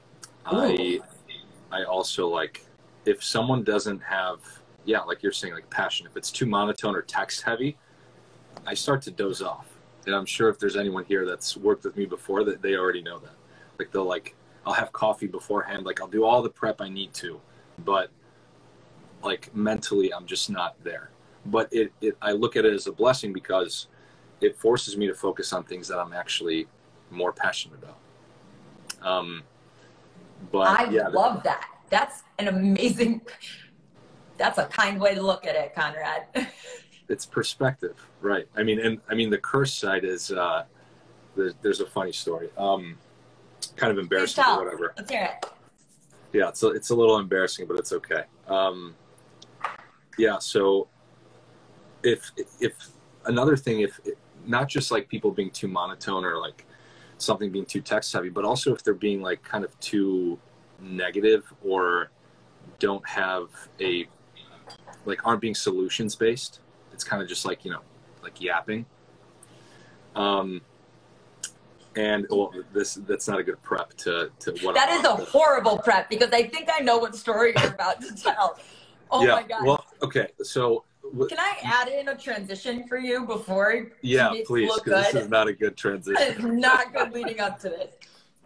[0.45, 0.99] I
[1.71, 2.65] I also like
[3.05, 4.39] if someone doesn't have
[4.85, 7.77] yeah like you're saying like passion if it's too monotone or text heavy
[8.67, 9.65] I start to doze off.
[10.05, 13.01] And I'm sure if there's anyone here that's worked with me before that they already
[13.01, 13.35] know that.
[13.79, 15.85] Like they'll like I'll have coffee beforehand.
[15.85, 17.39] Like I'll do all the prep I need to.
[17.85, 18.11] But
[19.23, 21.09] like mentally I'm just not there.
[21.45, 23.87] But it, it I look at it as a blessing because
[24.41, 26.67] it forces me to focus on things that I'm actually
[27.09, 27.97] more passionate about.
[29.01, 29.43] Um
[30.51, 31.69] but I yeah love that.
[31.89, 33.21] That's an amazing
[34.37, 36.27] that's a kind way to look at it, Conrad.
[37.09, 38.47] it's perspective right.
[38.55, 40.65] I mean and i mean the curse side is uh
[41.35, 42.97] there's, there's a funny story um
[43.75, 44.93] kind of embarrassing or whatever.
[44.97, 45.45] Let's hear it.
[46.33, 48.23] yeah it's a, it's a little embarrassing but it's okay.
[48.47, 48.95] Um
[50.17, 50.87] yeah so
[52.03, 52.73] if if
[53.25, 53.99] another thing if
[54.45, 56.65] not just like people being too monotone or like
[57.17, 60.39] something being too text heavy but also if they're being like kind of too
[60.79, 62.11] negative or
[62.79, 63.49] don't have
[63.81, 64.07] a
[65.05, 66.59] like aren't being solutions based
[66.97, 67.81] it's kind of just like you know
[68.23, 68.83] like yapping
[70.15, 70.59] um
[71.95, 75.11] and well this that's not a good prep to to what That I'm is a
[75.11, 78.59] on, but- horrible prep because I think I know what story you're about to tell.
[79.09, 79.63] Oh yeah my god.
[79.65, 80.83] well okay so
[81.29, 85.47] Can I add in a transition for you before yeah please because this is not
[85.47, 86.21] a good transition.
[86.21, 87.93] it's transition not good leading up to this.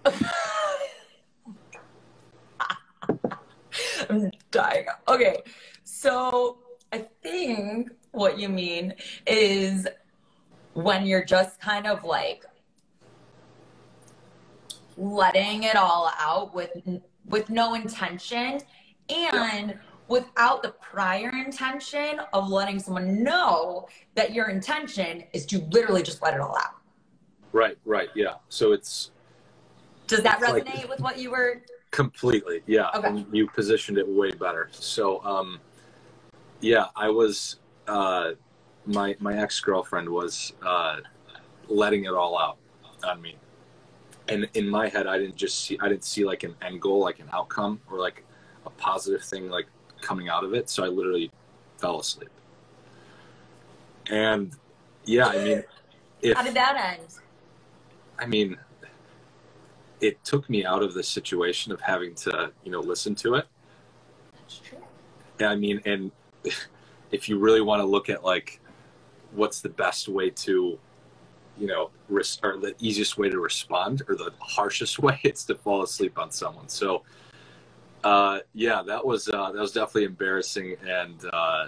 [4.09, 4.85] I'm dying.
[5.07, 5.37] Okay,
[5.83, 6.57] so
[6.91, 8.93] I think what you mean
[9.25, 9.87] is
[10.73, 12.45] when you're just kind of like
[14.97, 16.71] letting it all out with
[17.25, 18.59] with no intention
[19.09, 19.77] and
[20.09, 26.21] without the prior intention of letting someone know that your intention is to literally just
[26.21, 26.75] let it all out.
[27.53, 28.33] Right, right, yeah.
[28.49, 29.11] So it's
[30.07, 32.89] Does that It's like- resonate with what you were completely, yeah.
[32.93, 33.07] Okay.
[33.07, 34.67] And you positioned it way better.
[34.73, 35.59] So, um,
[36.61, 38.31] yeah, I was uh,
[38.85, 40.97] my my ex girlfriend was uh,
[41.67, 42.57] letting it all out
[43.03, 43.35] on me,
[44.27, 46.99] and in my head, I didn't just see I didn't see like an end goal,
[46.99, 48.23] like an outcome, or like
[48.65, 49.67] a positive thing like
[50.01, 50.69] coming out of it.
[50.69, 51.31] So I literally
[51.77, 52.29] fell asleep.
[54.09, 54.55] And
[55.05, 55.63] yeah, I mean,
[56.21, 57.07] if How did that end?
[58.19, 58.57] I mean,
[59.99, 63.47] it took me out of the situation of having to, you know, listen to it.
[64.33, 64.77] That's true.
[65.39, 66.11] Yeah, I mean, and
[67.11, 68.59] if you really want to look at like
[69.33, 70.77] what's the best way to,
[71.57, 75.55] you know, res- or the easiest way to respond or the harshest way, it's to
[75.55, 76.67] fall asleep on someone.
[76.69, 77.03] So,
[78.03, 81.67] uh, yeah, that was uh, that was definitely embarrassing, and uh,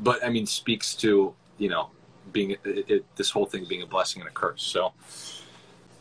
[0.00, 1.90] but I mean, speaks to you know
[2.32, 4.62] being it, it, this whole thing being a blessing and a curse.
[4.62, 4.92] So,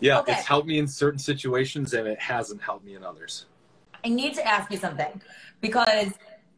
[0.01, 0.33] yeah, Okay.
[0.33, 3.45] it's helped me in certain situations, and it hasn't helped me in others.
[4.03, 5.21] I need to ask you something
[5.61, 6.11] because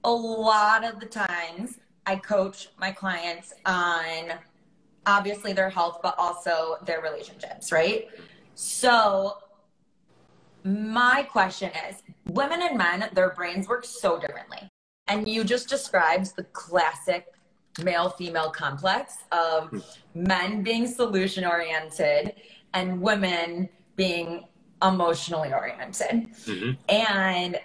[0.07, 4.31] a lot of the times I coach my clients on
[5.05, 8.07] obviously their health, but also their relationships, right?
[8.55, 9.37] So,
[10.63, 14.69] my question is women and men, their brains work so differently.
[15.07, 17.25] And you just described the classic
[17.83, 19.83] male female complex of
[20.15, 22.33] men being solution oriented
[22.73, 23.67] and women
[23.97, 24.45] being
[24.81, 27.59] emotionally oriented hmm and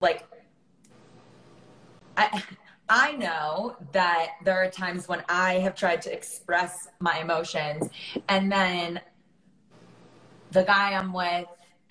[0.00, 0.24] like
[2.16, 2.42] i
[2.88, 7.88] i know that there are times when i have tried to express my emotions
[8.28, 9.00] and then
[10.50, 11.46] the guy i'm with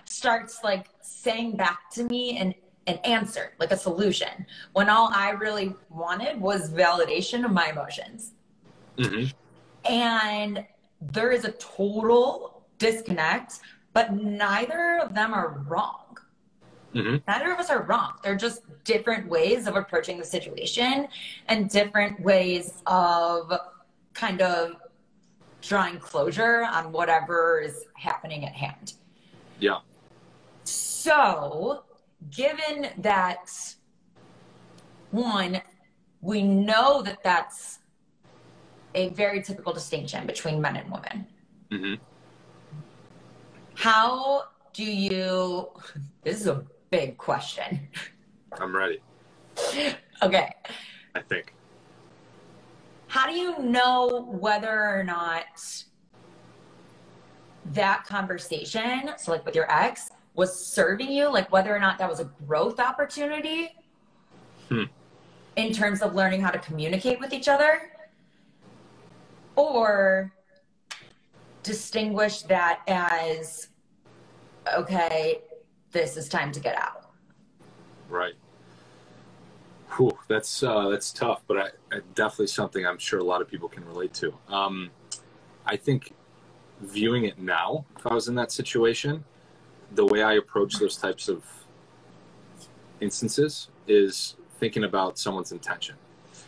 [0.05, 2.53] starts like saying back to me an
[2.87, 8.33] an answer like a solution when all i really wanted was validation of my emotions.
[8.97, 9.25] Hmm
[9.85, 10.65] and
[11.01, 13.59] there is a total disconnect
[13.93, 16.00] but neither of them are wrong
[16.93, 18.13] hmm neither of us are wrong.
[18.23, 21.07] They're just different ways of approaching the situation
[21.47, 23.53] and different ways of
[24.13, 24.75] kind of
[25.61, 28.93] drawing closure on whatever is happening at hand.
[29.59, 29.79] Yeah.
[30.63, 31.83] So,
[32.31, 33.49] given that
[35.11, 35.61] one,
[36.21, 37.79] we know that that's
[38.95, 41.27] a very typical distinction between men and women.
[41.71, 41.93] hmm
[43.75, 45.69] How do you,
[46.23, 47.87] this is a big question.
[48.59, 48.99] I'm ready.
[50.21, 50.53] Okay.
[51.15, 51.53] I think.
[53.07, 55.83] How do you know whether or not
[57.73, 61.31] that conversation, so like with your ex, was serving you?
[61.31, 63.75] Like whether or not that was a growth opportunity
[64.69, 64.83] Hmm.
[65.57, 67.91] in terms of learning how to communicate with each other?
[69.57, 70.31] Or
[71.63, 73.67] distinguish that as,
[74.73, 75.41] okay,
[75.91, 77.11] this is time to get out?
[78.09, 78.33] Right.
[79.97, 83.49] Whew, that's uh, that's tough, but I, I, definitely something I'm sure a lot of
[83.49, 84.33] people can relate to.
[84.47, 84.89] Um,
[85.65, 86.13] I think
[86.79, 89.23] viewing it now, if I was in that situation,
[89.93, 91.43] the way I approach those types of
[93.01, 95.95] instances is thinking about someone's intention,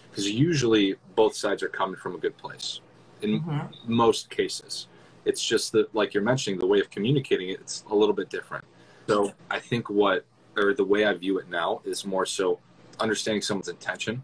[0.10, 2.80] because usually both sides are coming from a good place.
[3.22, 3.44] In
[3.86, 4.88] most cases,
[5.26, 8.30] it's just that, like you're mentioning, the way of communicating it, it's a little bit
[8.30, 8.66] different.
[9.08, 12.60] So I think what, or the way I view it now is more so
[13.00, 14.24] understanding someone's intention,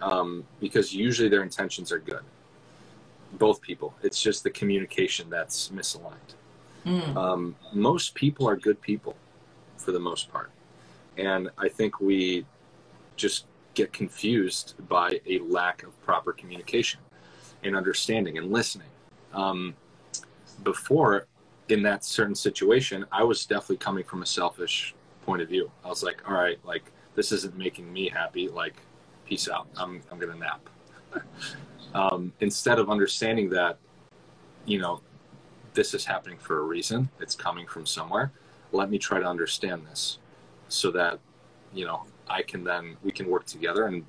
[0.00, 2.22] um, because usually their intentions are good.
[3.34, 3.94] Both people.
[4.02, 6.34] It's just the communication that's misaligned.
[6.86, 7.16] Mm.
[7.16, 9.16] Um, most people are good people,
[9.76, 10.50] for the most part,
[11.16, 12.44] and I think we
[13.16, 17.00] just get confused by a lack of proper communication
[17.64, 18.88] and understanding and listening.
[19.32, 19.74] Um,
[20.62, 21.26] before
[21.68, 24.94] in that certain situation, I was definitely coming from a selfish
[25.24, 25.70] point of view.
[25.84, 26.84] I was like, all right, like
[27.14, 28.48] this isn't making me happy.
[28.48, 28.74] Like,
[29.26, 29.66] peace out.
[29.76, 30.68] I'm I'm gonna nap.
[31.94, 33.78] um, instead of understanding that,
[34.66, 35.00] you know,
[35.74, 37.08] this is happening for a reason.
[37.20, 38.32] It's coming from somewhere.
[38.72, 40.18] Let me try to understand this,
[40.68, 41.18] so that,
[41.72, 44.04] you know, I can then we can work together and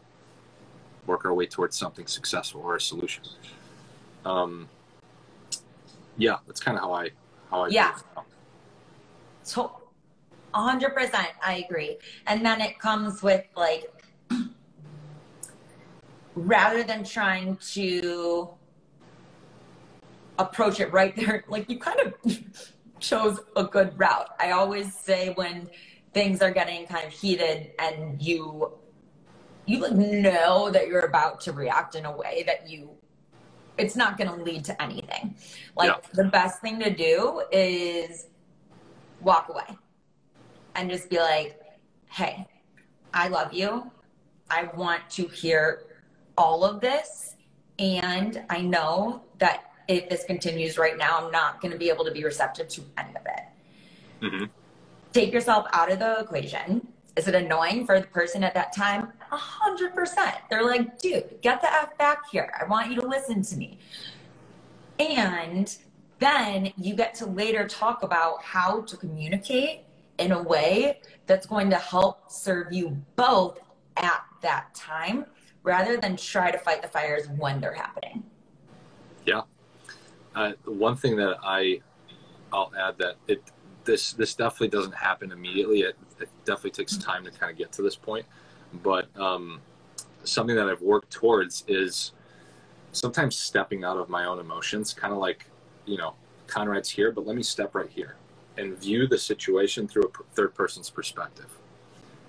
[1.06, 3.24] work our way towards something successful or a solution.
[4.26, 4.70] Um,
[6.18, 7.12] yeah, that's kind of how I
[7.54, 7.96] how I Yeah.
[9.44, 9.82] So
[10.54, 11.98] 100% I agree.
[12.28, 13.92] And then it comes with like,
[16.36, 18.50] rather than trying to
[20.40, 22.40] approach it right there, like you kind of
[23.00, 24.30] chose a good route.
[24.40, 25.70] I always say when
[26.14, 28.72] things are getting kind of heated and you
[29.66, 32.90] you like know that you're about to react in a way that you
[33.78, 35.36] it's not going to lead to anything.
[35.76, 36.10] Like yeah.
[36.14, 38.28] the best thing to do is
[39.22, 39.78] walk away
[40.76, 41.60] and just be like,
[42.10, 42.48] "Hey,
[43.14, 43.92] I love you.
[44.50, 45.84] I want to hear
[46.38, 47.36] all of this
[47.80, 52.06] and I know that if this continues right now, I'm not going to be able
[52.06, 54.26] to be receptive to any of it.
[54.26, 54.46] Mm-hmm.
[55.12, 56.88] Take yourself out of the equation.
[57.16, 59.14] Is it annoying for the person at that time?
[59.34, 60.36] A hundred percent.
[60.48, 62.54] They're like, dude, get the F back here.
[62.60, 63.80] I want you to listen to me.
[65.00, 65.76] And
[66.20, 69.86] then you get to later talk about how to communicate
[70.20, 73.60] in a way that's going to help serve you both
[73.98, 75.26] at that time
[75.64, 78.24] rather than try to fight the fires when they're happening.
[79.26, 79.42] Yeah.
[80.36, 81.82] Uh, one thing that I
[82.52, 83.42] I'll add that it
[83.84, 85.82] this this definitely doesn't happen immediately.
[85.82, 88.28] It, it definitely takes time to kind of get to this point.
[88.82, 89.60] But um,
[90.24, 92.14] something that I've worked towards is
[92.92, 95.46] sometimes stepping out of my own emotions, kind of like
[95.86, 96.16] you know
[96.48, 98.16] Conrad's here, but let me step right here
[98.58, 101.50] and view the situation through a third person's perspective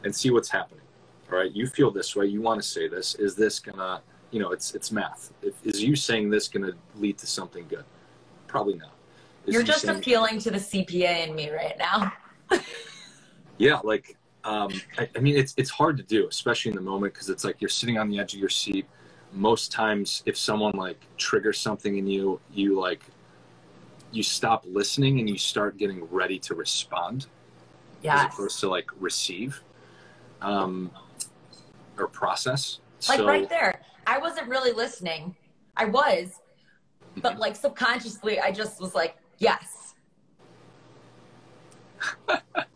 [0.04, 0.84] and see what's happening.
[1.30, 2.26] All right, you feel this way.
[2.26, 3.14] You want to say this.
[3.14, 4.02] Is this gonna
[4.34, 5.32] you know, it's it's math.
[5.42, 7.84] If, is you saying this going to lead to something good?
[8.48, 8.90] Probably not.
[9.46, 12.12] Is You're just appealing to the CPA in me right now.
[13.58, 17.14] yeah, like um, I, I, mean, it's it's hard to do, especially in the moment,
[17.14, 18.86] because it's like you're sitting on the edge of your seat.
[19.32, 23.02] Most times, if someone like triggers something in you, you like
[24.12, 27.26] you stop listening and you start getting ready to respond,
[28.02, 28.20] yes.
[28.20, 29.60] as opposed to like receive
[30.42, 30.90] um,
[31.98, 32.80] or process.
[33.08, 35.34] Like so, right there, I wasn't really listening.
[35.76, 36.40] I was,
[37.16, 39.94] but like subconsciously, I just was like, yes.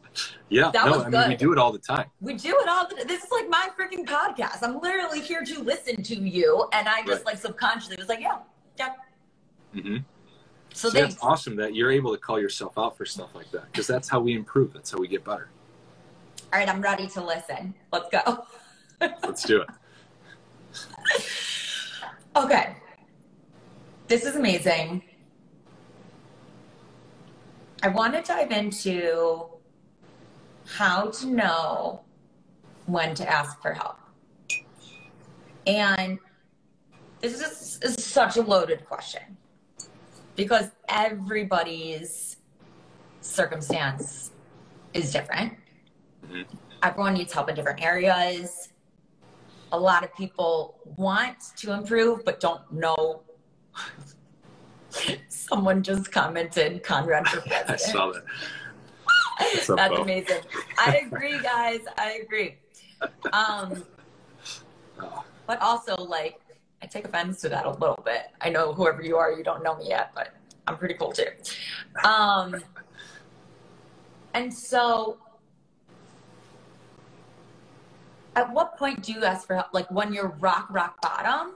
[0.51, 2.07] yeah, that no, was I mean, we do it all the time.
[2.21, 3.07] We do it all the time.
[3.07, 4.63] This is like my freaking podcast.
[4.63, 7.27] I'm literally here to listen to you, and I just right.
[7.27, 8.39] like subconsciously was like, yeah,
[8.79, 8.95] yeah.
[9.75, 9.97] Mm-hmm.
[10.73, 13.67] So, so that's awesome that you're able to call yourself out for stuff like that
[13.67, 14.73] because that's how we improve.
[14.73, 15.49] That's how we get better.
[16.53, 17.75] All right, I'm ready to listen.
[17.93, 18.47] Let's go.
[19.01, 19.69] Let's do it.
[22.37, 22.77] okay.
[24.07, 25.03] This is amazing.
[27.83, 29.49] I want to dive into
[30.77, 32.03] how to know
[32.87, 33.99] when to ask for help.
[35.67, 36.19] And
[37.21, 39.37] this is, is such a loaded question
[40.37, 42.37] because everybody's
[43.21, 44.31] circumstance
[44.95, 45.55] is different.
[46.27, 46.57] Mm-hmm.
[46.83, 48.69] Everyone needs help in different areas
[49.73, 53.23] a lot of people want to improve but don't know.
[55.29, 57.71] Someone just commented Conrad for president.
[57.71, 58.25] I saw that.
[59.39, 60.43] That's amazing.
[60.79, 61.81] I agree, guys.
[61.97, 62.57] I agree.
[63.33, 63.85] Um,
[65.47, 66.41] but also, like,
[66.83, 68.27] I take offense to that a little bit.
[68.41, 70.35] I know whoever you are, you don't know me yet, but
[70.67, 71.29] I'm pretty cool too.
[72.05, 72.57] Um,
[74.35, 75.19] and so
[78.37, 79.69] at what point do you ask for help?
[79.73, 81.55] Like when you're rock, rock bottom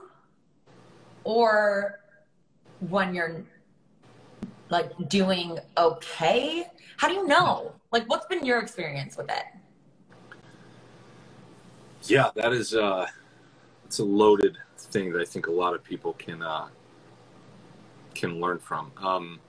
[1.23, 1.99] or
[2.89, 3.43] when you're
[4.69, 6.65] like doing okay?
[6.97, 7.73] How do you know?
[7.91, 9.43] Like what's been your experience with it?
[12.03, 13.07] Yeah, that is uh
[13.85, 16.67] it's a loaded thing that I think a lot of people can uh
[18.13, 18.91] can learn from.
[18.97, 19.39] Um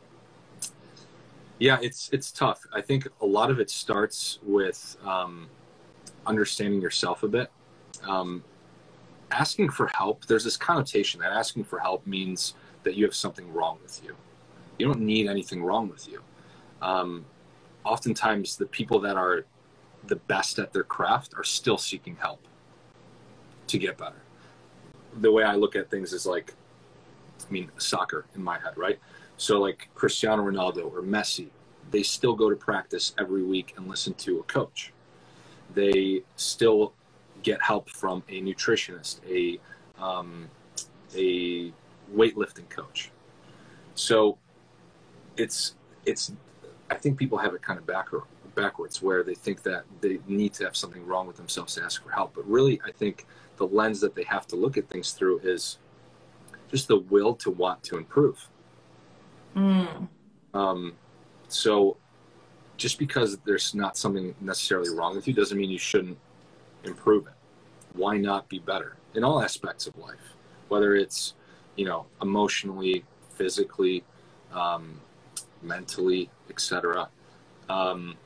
[1.59, 2.67] yeah, it's it's tough.
[2.73, 5.49] I think a lot of it starts with um
[6.27, 7.51] understanding yourself a bit.
[8.03, 8.45] Um,
[9.31, 13.53] asking for help, there's this connotation that asking for help means that you have something
[13.53, 14.17] wrong with you.
[14.79, 16.23] You don't need anything wrong with you.
[16.83, 17.25] Um,
[17.85, 19.45] oftentimes, the people that are
[20.07, 22.41] the best at their craft are still seeking help
[23.69, 24.23] to get better.
[25.21, 26.55] The way I look at things is like,
[27.41, 28.99] I mean, soccer in my head, right?
[29.37, 31.49] So, like Cristiano Ronaldo or Messi,
[31.91, 34.93] they still go to practice every week and listen to a coach
[35.75, 36.93] they still
[37.43, 39.59] get help from a nutritionist, a
[40.03, 40.49] um,
[41.15, 41.73] a
[42.15, 43.11] weightlifting coach.
[43.95, 44.39] So
[45.37, 45.75] it's
[46.05, 46.33] it's
[46.91, 48.09] I think people have it kind of back,
[48.55, 52.03] backwards where they think that they need to have something wrong with themselves to ask
[52.03, 52.35] for help.
[52.35, 53.27] But really, I think
[53.57, 55.79] the lens that they have to look at things through is
[56.71, 58.49] just the will to want to improve.
[59.57, 60.09] Mm.
[60.53, 60.95] Um,
[61.49, 61.97] so
[62.77, 66.19] just because there's not something necessarily wrong with you doesn't mean you shouldn't
[66.85, 67.33] improve it.
[67.93, 70.35] Why not be better in all aspects of life,
[70.69, 71.35] whether it's
[71.77, 74.05] you know emotionally, physically,
[74.53, 75.01] um,
[75.65, 77.09] mentally, etc.
[77.69, 78.17] Um,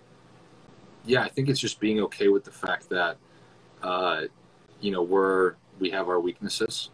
[1.04, 3.16] yeah, I think it's just being okay with the fact that
[3.82, 4.22] uh,
[4.80, 6.90] you know we're we have our weaknesses,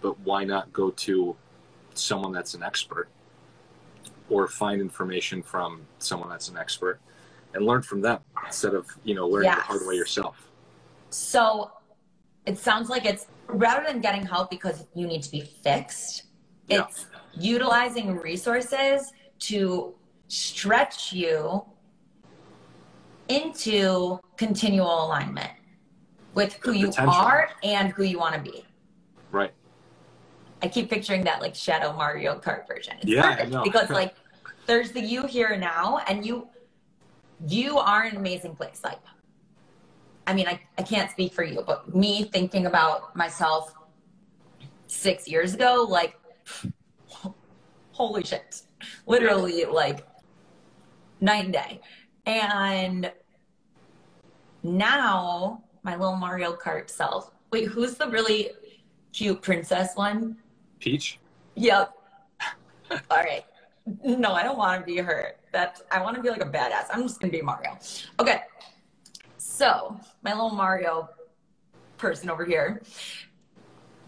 [0.00, 1.36] but why not go to
[1.94, 3.08] someone that's an expert
[4.28, 7.00] or find information from someone that's an expert
[7.54, 9.56] and learn from them instead of you know learning yes.
[9.58, 10.48] the hard way yourself
[11.10, 11.70] so
[12.46, 16.24] it sounds like it's rather than getting help because you need to be fixed
[16.68, 16.82] yeah.
[16.82, 19.94] it's utilizing resources to
[20.28, 21.64] stretch you
[23.28, 25.50] into continual alignment
[26.34, 28.64] with who you are and who you want to be.
[29.30, 29.52] Right.
[30.62, 32.94] I keep picturing that like Shadow Mario Kart version.
[33.00, 34.14] It's yeah, perfect because like
[34.66, 36.48] there's the you here now, and you
[37.46, 38.80] you are an amazing place.
[38.82, 39.00] Like,
[40.26, 43.74] I mean, I, I can't speak for you, but me thinking about myself
[44.86, 46.18] six years ago, like,
[47.92, 48.62] holy shit,
[49.06, 50.06] literally like
[51.20, 51.80] night and day.
[52.26, 53.12] And
[54.62, 57.30] now my little Mario Kart self.
[57.50, 58.50] Wait, who's the really
[59.12, 60.36] cute princess one?
[60.80, 61.18] Peach?
[61.54, 61.92] Yep.
[62.90, 63.44] All right.
[64.02, 65.36] No, I don't want to be her.
[65.52, 66.86] That I want to be like a badass.
[66.92, 67.78] I'm just gonna be Mario.
[68.18, 68.40] Okay.
[69.36, 71.08] So my little Mario
[71.96, 72.82] person over here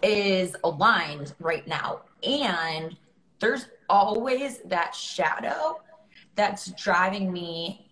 [0.02, 2.00] is aligned right now.
[2.22, 2.96] And
[3.38, 5.80] there's always that shadow
[6.34, 7.90] that's driving me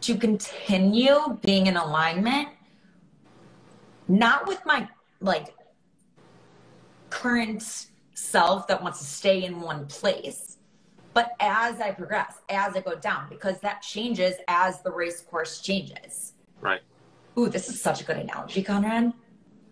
[0.00, 2.48] to continue being in alignment,
[4.06, 4.88] not with my
[5.20, 5.54] like
[7.10, 10.58] current self that wants to stay in one place.
[11.14, 15.60] But as I progress, as I go down, because that changes as the race course
[15.60, 16.34] changes.
[16.60, 16.80] Right.
[17.36, 19.12] Ooh, this is such a good analogy, Conrad.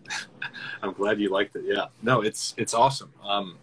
[0.81, 1.63] I'm glad you liked it.
[1.65, 1.85] Yeah.
[2.01, 3.13] No, it's it's awesome.
[3.23, 3.57] Um,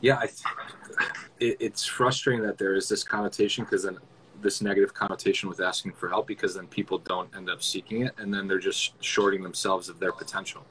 [0.00, 3.98] yeah, I th- it, it's frustrating that there is this connotation because then
[4.40, 8.14] this negative connotation with asking for help because then people don't end up seeking it
[8.18, 10.64] and then they're just shorting themselves of their potential.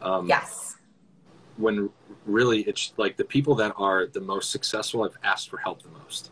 [0.00, 0.74] Um, yes
[1.56, 1.88] when
[2.26, 5.88] really it's like the people that are the most successful have asked for help the
[5.88, 6.30] most.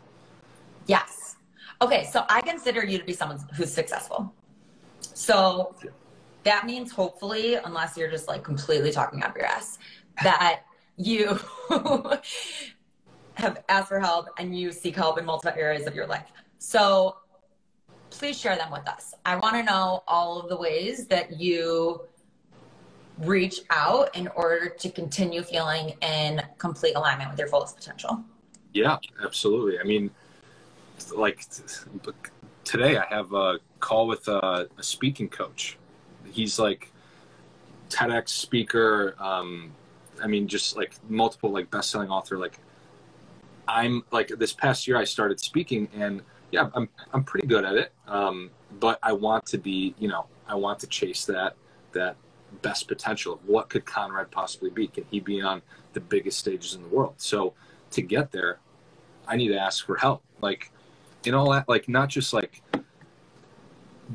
[0.85, 1.37] Yes.
[1.81, 4.33] Okay, so I consider you to be someone who's successful.
[4.99, 5.75] So
[6.43, 9.79] that means hopefully, unless you're just like completely talking out your ass,
[10.23, 10.63] that
[10.97, 11.39] you
[13.35, 16.27] have asked for help and you seek help in multiple areas of your life.
[16.59, 17.17] So
[18.09, 19.13] please share them with us.
[19.25, 22.01] I want to know all of the ways that you
[23.19, 28.23] reach out in order to continue feeling in complete alignment with your fullest potential?
[28.73, 29.79] Yeah, absolutely.
[29.79, 30.09] I mean,
[31.15, 31.45] like
[32.63, 35.77] today, I have a call with a, a speaking coach.
[36.25, 36.91] He's like
[37.89, 39.15] TEDx speaker.
[39.19, 39.71] Um,
[40.21, 42.37] I mean, just like multiple like best-selling author.
[42.37, 42.59] Like,
[43.67, 47.75] I'm like this past year, I started speaking, and yeah, I'm I'm pretty good at
[47.75, 47.93] it.
[48.07, 51.55] Um, but I want to be, you know, I want to chase that
[51.93, 52.15] that
[52.61, 53.39] best potential.
[53.45, 54.87] What could Conrad possibly be?
[54.87, 55.61] Can he be on
[55.93, 57.15] the biggest stages in the world?
[57.17, 57.53] So
[57.91, 58.59] to get there,
[59.27, 60.23] I need to ask for help.
[60.41, 60.71] Like
[61.25, 62.61] in all that, like not just like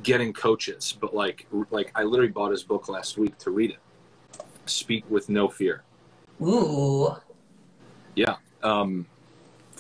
[0.03, 3.79] getting coaches, but like like I literally bought his book last week to read it.
[4.67, 5.83] Speak with no fear.
[6.43, 7.15] Ooh.
[8.15, 8.37] Yeah.
[8.63, 9.07] Um,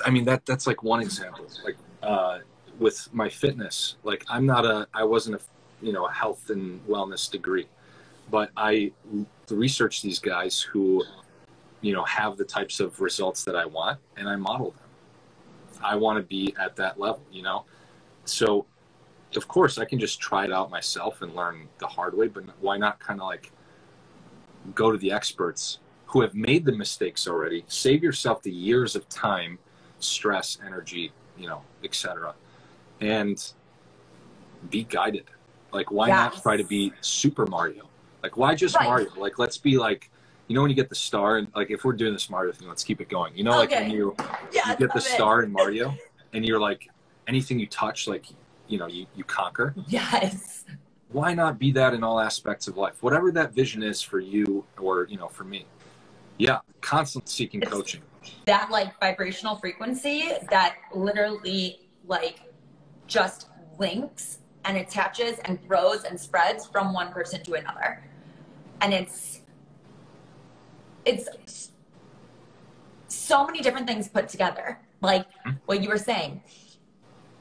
[0.04, 1.46] I mean that that's like one example.
[1.64, 2.38] Like uh,
[2.78, 5.40] with my fitness, like I'm not a I wasn't a
[5.80, 7.68] you know a health and wellness degree
[8.30, 8.92] but I
[9.50, 11.04] research these guys who,
[11.80, 15.80] you know, have the types of results that I want, and I model them.
[15.82, 17.64] I want to be at that level, you know.
[18.24, 18.66] So,
[19.36, 22.28] of course, I can just try it out myself and learn the hard way.
[22.28, 23.52] But why not kind of like
[24.74, 25.78] go to the experts
[26.09, 27.64] who have made the mistakes already?
[27.68, 29.59] Save yourself the years of time,
[30.00, 32.34] stress, energy, you know, etc.,
[33.00, 33.52] and
[34.70, 35.26] be guided.
[35.70, 36.16] Like, why yes.
[36.16, 37.88] not try to be Super Mario?
[38.22, 38.84] Like, why just right.
[38.84, 39.11] Mario?
[39.16, 40.11] Like, let's be like,
[40.48, 42.68] you know, when you get the star, and like, if we're doing this Mario thing,
[42.68, 43.36] let's keep it going.
[43.36, 44.16] You know, like when you,
[44.52, 45.94] you get the star in Mario,
[46.32, 46.88] and you're like,
[47.26, 48.24] anything you touch, like,
[48.66, 49.74] you know, you, you conquer.
[49.86, 50.64] Yes.
[51.12, 53.02] Why not be that in all aspects of life?
[53.02, 55.66] Whatever that vision is for you, or you know, for me.
[56.39, 58.03] Yeah, constant seeking it's coaching.
[58.47, 62.41] That like vibrational frequency that literally like
[63.07, 68.03] just links and attaches and grows and spreads from one person to another
[68.80, 69.41] and it's
[71.05, 71.72] it's
[73.07, 75.53] so many different things put together like mm-hmm.
[75.66, 76.43] what you were saying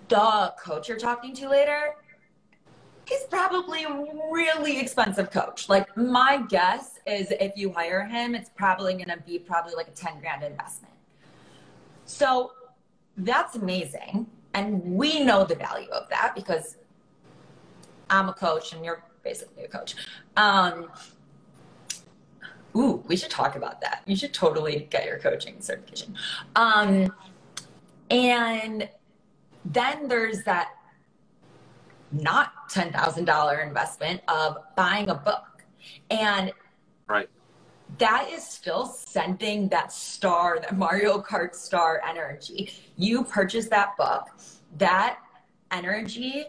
[0.08, 1.95] the coach you're talking to later
[3.08, 5.70] he's probably a really expensive coach.
[5.70, 9.88] Like my guess is if you hire him, it's probably going to be probably like
[9.88, 10.93] a 10 grand investment.
[12.05, 12.51] So
[13.18, 14.28] that's amazing.
[14.53, 16.78] And we know the value of that because
[18.10, 19.95] I'm a coach and you're basically a coach.
[20.36, 20.89] Um,
[22.76, 24.03] ooh, we should talk about that.
[24.05, 26.16] You should totally get your coaching certification.
[26.55, 27.14] Um,
[28.10, 28.89] and
[29.66, 30.76] then there's that
[32.12, 35.64] not $10,000 investment of buying a book.
[36.10, 36.51] And
[37.08, 37.30] right.
[37.99, 42.74] That is still sending that star, that Mario Kart star energy.
[42.97, 44.28] You purchase that book,
[44.78, 45.20] that
[45.72, 46.45] energy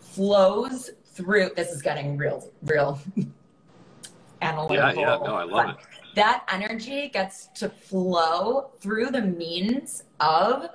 [0.00, 1.50] flows through.
[1.54, 3.00] This is getting real, real
[4.42, 4.76] analytical.
[4.76, 5.76] Yeah, yeah, no, I love it.
[6.16, 10.70] That energy gets to flow through the means of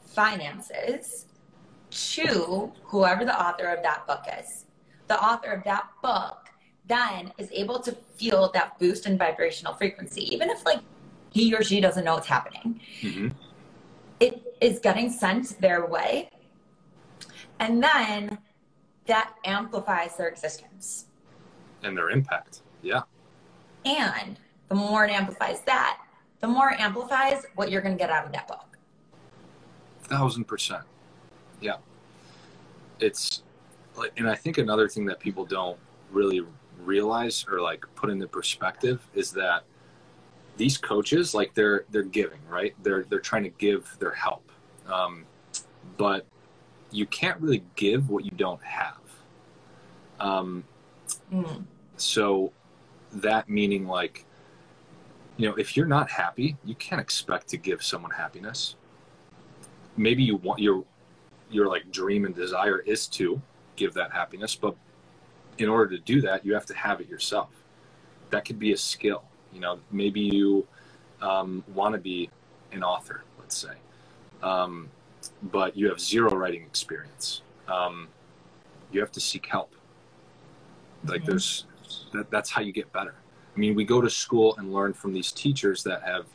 [0.00, 1.26] finances
[1.92, 4.64] to whoever the author of that book is.
[5.08, 6.48] The author of that book
[6.86, 10.80] then is able to feel that boost in vibrational frequency, even if like
[11.30, 12.80] he or she doesn't know what's happening.
[13.00, 13.28] Mm-hmm.
[14.20, 16.30] It is getting sent their way.
[17.58, 18.38] And then
[19.06, 21.06] that amplifies their existence.
[21.82, 22.62] And their impact.
[22.82, 23.02] Yeah.
[23.84, 24.38] And
[24.68, 26.00] the more it amplifies that,
[26.40, 28.78] the more it amplifies what you're going to get out of that book.
[30.02, 30.84] Thousand percent.
[31.62, 31.76] Yeah.
[33.00, 33.42] It's
[33.96, 35.78] like, and I think another thing that people don't
[36.10, 36.42] really
[36.84, 39.64] realize or like put into perspective is that
[40.56, 42.74] these coaches, like they're they're giving, right?
[42.82, 44.50] They're they're trying to give their help,
[44.86, 45.24] um,
[45.96, 46.26] but
[46.90, 49.00] you can't really give what you don't have.
[50.20, 50.64] Um,
[51.32, 51.64] mm.
[51.96, 52.52] So
[53.14, 54.26] that meaning like,
[55.36, 58.76] you know, if you're not happy, you can't expect to give someone happiness.
[59.96, 60.84] Maybe you want your
[61.52, 63.40] your like dream and desire is to
[63.76, 64.74] give that happiness but
[65.58, 67.50] in order to do that you have to have it yourself.
[68.30, 70.66] That could be a skill you know maybe you
[71.20, 72.30] um, want to be
[72.72, 73.74] an author let's say
[74.42, 74.88] um,
[75.42, 77.42] but you have zero writing experience.
[77.68, 78.08] Um,
[78.90, 79.74] you have to seek help.
[81.04, 81.30] Like mm-hmm.
[81.30, 81.66] there's
[82.12, 83.14] that, that's how you get better.
[83.54, 86.26] I mean we go to school and learn from these teachers that have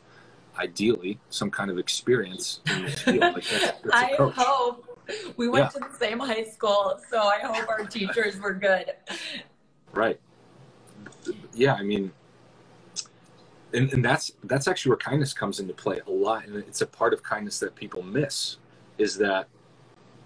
[0.57, 3.20] ideally some kind of experience in this field.
[3.20, 4.87] Like that's, that's I hope
[5.38, 5.82] we went yeah.
[5.82, 8.91] to the same high school, so I hope our teachers were good.
[9.93, 10.20] Right.
[11.53, 12.12] Yeah, I mean,
[13.74, 16.88] and, and that's that's actually where kindness comes into play a lot, and it's a
[16.88, 18.58] part of kindness that people miss,
[18.97, 19.47] is that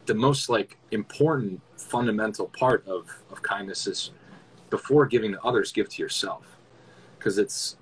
[0.06, 4.12] the most like important fundamental part of of kindness is
[4.70, 6.58] before giving to others, give to yourself,
[7.18, 7.78] because it's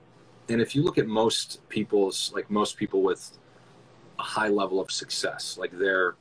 [0.49, 3.37] and if you look at most people's like most people with
[4.17, 6.15] a high level of success, like they're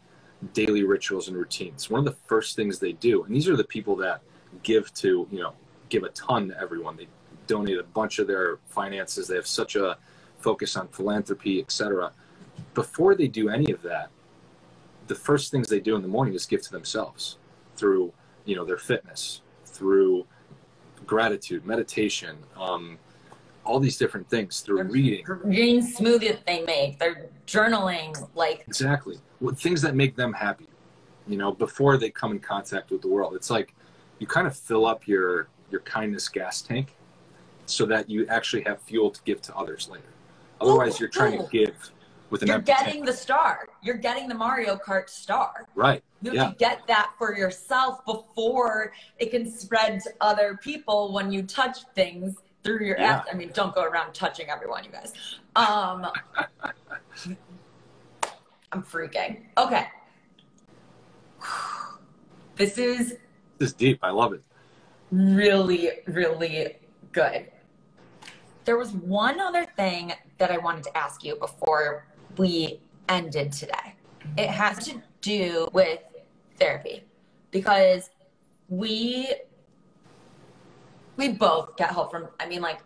[0.52, 1.90] daily rituals and routines.
[1.90, 4.22] One of the first things they do, and these are the people that
[4.62, 5.52] give to, you know,
[5.88, 6.96] give a ton to everyone.
[6.96, 7.08] They
[7.46, 9.28] donate a bunch of their finances.
[9.28, 9.98] They have such a
[10.38, 12.12] focus on philanthropy, etc.
[12.74, 14.10] Before they do any of that,
[15.08, 17.38] the first things they do in the morning is give to themselves
[17.76, 18.12] through,
[18.44, 20.26] you know, their fitness, through
[21.06, 22.98] gratitude, meditation, um,
[23.64, 25.24] all these different things through reading.
[25.24, 26.98] Green smoothie that they make.
[26.98, 29.18] They're journaling, like exactly
[29.54, 30.66] things that make them happy.
[31.26, 33.74] You know, before they come in contact with the world, it's like
[34.18, 36.96] you kind of fill up your your kindness gas tank,
[37.66, 40.04] so that you actually have fuel to give to others later.
[40.60, 41.44] Otherwise, ooh, you're trying ooh.
[41.44, 41.90] to give
[42.30, 42.48] with an.
[42.48, 43.06] You're getting tank.
[43.06, 43.68] the star.
[43.82, 45.66] You're getting the Mario Kart star.
[45.74, 46.02] Right.
[46.22, 46.52] You yeah.
[46.58, 52.36] get that for yourself before it can spread to other people when you touch things
[52.64, 53.22] through your yeah.
[53.30, 55.12] I mean, don't go around touching everyone, you guys.
[55.54, 56.06] Um,
[58.72, 59.42] I'm freaking.
[59.56, 59.86] Okay.
[62.56, 63.10] This is.
[63.58, 64.00] This is deep.
[64.02, 64.42] I love it.
[65.12, 66.78] Really, really
[67.12, 67.46] good.
[68.64, 73.94] There was one other thing that I wanted to ask you before we ended today.
[74.36, 76.00] It has to do with
[76.58, 77.04] therapy
[77.50, 78.10] because
[78.68, 79.32] we
[81.16, 82.80] we both get help from i mean like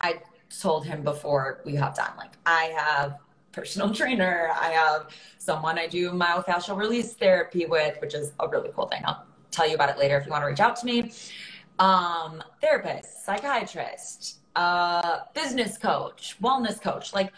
[0.00, 0.20] i
[0.60, 3.18] told him before we hopped on like i have
[3.54, 4.50] personal trainer.
[4.60, 9.02] I have someone i do myofascial release therapy with which is a really cool thing.
[9.04, 11.12] I'll tell you about it later if you want to reach out to me.
[11.78, 17.32] Um therapist psychiatrist uh business coach wellness coach like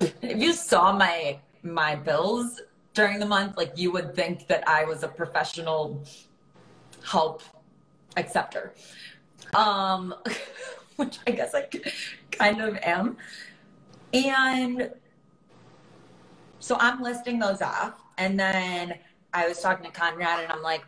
[0.00, 2.60] if you saw my my bills
[2.92, 6.04] during the month like you would think that i was a professional
[7.02, 7.42] help
[8.16, 8.72] acceptor,
[9.54, 10.14] um,
[10.96, 11.68] which I guess I
[12.32, 13.16] kind of am.
[14.12, 14.90] And
[16.60, 18.02] So I'm listing those off.
[18.18, 18.94] And then
[19.34, 20.84] I was talking to Conrad and I'm like,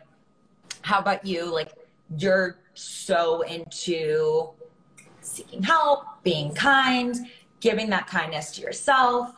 [0.81, 1.53] how about you?
[1.53, 1.73] Like,
[2.17, 4.49] you're so into
[5.21, 7.15] seeking help, being kind,
[7.59, 9.35] giving that kindness to yourself.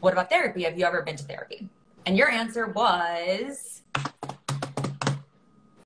[0.00, 0.64] What about therapy?
[0.64, 1.68] Have you ever been to therapy?
[2.06, 3.82] And your answer was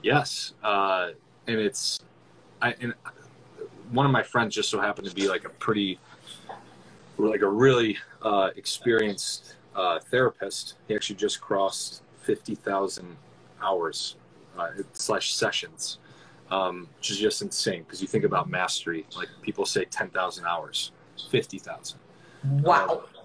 [0.03, 0.55] yes.
[0.63, 1.11] Uh,
[1.49, 2.01] and it's,
[2.63, 2.95] I, and
[3.93, 5.99] one of my friends just so happened to be like a pretty,
[7.19, 10.75] like a really uh, experienced uh, therapist.
[10.89, 13.17] He actually just crossed 50,000
[13.63, 14.17] hours
[14.59, 15.99] uh, slash sessions,
[16.51, 20.93] um, which is just insane because you think about mastery, like people say 10,000 hours,
[21.31, 21.99] 50,000.
[22.45, 22.87] Wow.
[22.87, 23.21] Uh,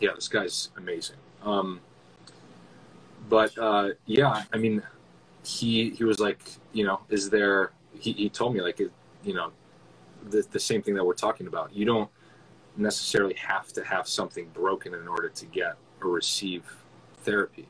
[0.00, 1.16] yeah, this guy's amazing.
[1.42, 1.80] Um,
[3.28, 4.82] but uh, yeah, I mean,
[5.44, 6.40] he he was like,
[6.72, 7.72] you know, is there?
[7.98, 9.52] He, he told me like, you know,
[10.30, 11.74] the the same thing that we're talking about.
[11.74, 12.10] You don't
[12.76, 16.62] necessarily have to have something broken in order to get or receive
[17.24, 17.66] therapy.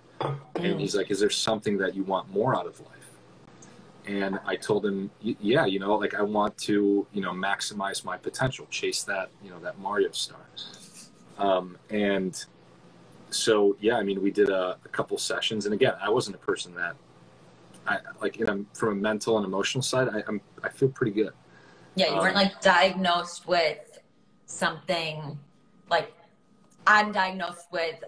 [0.56, 3.10] And he's like, is there something that you want more out of life?
[4.06, 8.16] And I told him, yeah, you know, like I want to, you know, maximize my
[8.16, 10.40] potential, chase that, you know, that Mario star.
[11.38, 12.44] Um, and
[13.30, 16.38] so, yeah, I mean, we did a, a couple sessions, and again, I wasn't a
[16.38, 16.96] person that,
[17.86, 21.12] I like, in a, from a mental and emotional side, I, I'm, I feel pretty
[21.12, 21.32] good.
[21.98, 23.98] Yeah, you weren't um, like diagnosed with
[24.46, 25.36] something
[25.90, 26.12] like
[26.86, 28.04] I'm diagnosed with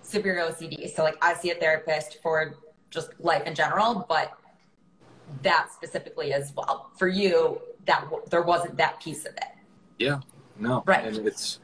[0.00, 0.88] severe OCD.
[0.94, 2.54] So like I see a therapist for
[2.90, 4.32] just life in general, but
[5.42, 6.90] that specifically as well.
[6.96, 9.52] For you, that there wasn't that piece of it.
[9.98, 10.20] Yeah.
[10.58, 10.82] No.
[10.86, 11.04] Right.
[11.04, 11.60] And it's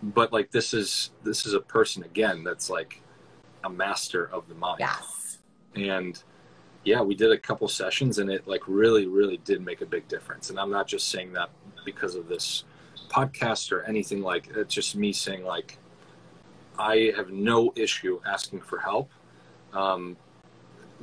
[0.00, 3.02] but like this is this is a person again that's like
[3.64, 4.76] a master of the mind.
[4.78, 5.38] Yes.
[5.74, 6.22] And
[6.84, 10.06] yeah, we did a couple sessions and it like really, really did make a big
[10.08, 10.50] difference.
[10.50, 11.50] And I'm not just saying that
[11.84, 12.64] because of this
[13.08, 15.78] podcast or anything like it's just me saying like
[16.78, 19.10] I have no issue asking for help.
[19.72, 20.16] Um,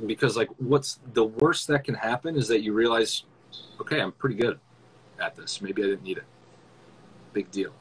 [0.06, 3.24] because like what's the worst that can happen is that you realize,
[3.80, 4.58] okay, I'm pretty good
[5.20, 5.60] at this.
[5.60, 6.24] Maybe I didn't need it.
[7.32, 7.72] Big deal.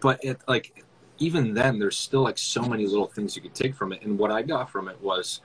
[0.00, 0.84] But it like
[1.18, 4.02] even then there's still like so many little things you could take from it.
[4.02, 5.40] And what I got from it was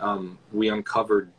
[0.00, 1.30] um, we uncovered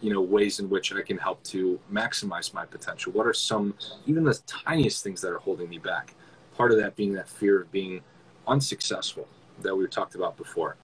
[0.00, 3.12] you know ways in which I can help to maximize my potential.
[3.12, 3.74] What are some
[4.06, 6.14] even the tiniest things that are holding me back?
[6.56, 8.00] Part of that being that fear of being
[8.46, 9.26] unsuccessful
[9.62, 10.76] that we talked about before.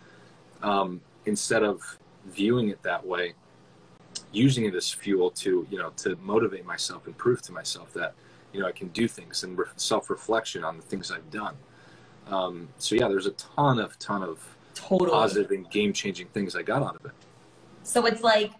[0.63, 3.35] Um, instead of viewing it that way,
[4.33, 8.15] using it as fuel to you know to motivate myself and prove to myself that
[8.53, 11.57] you know I can do things and re- self-reflection on the things I've done.
[12.27, 14.57] Um, so yeah, there's a ton of ton of
[14.89, 15.11] totally.
[15.11, 17.13] positive and game-changing things I got out of it.
[17.83, 18.53] So it's like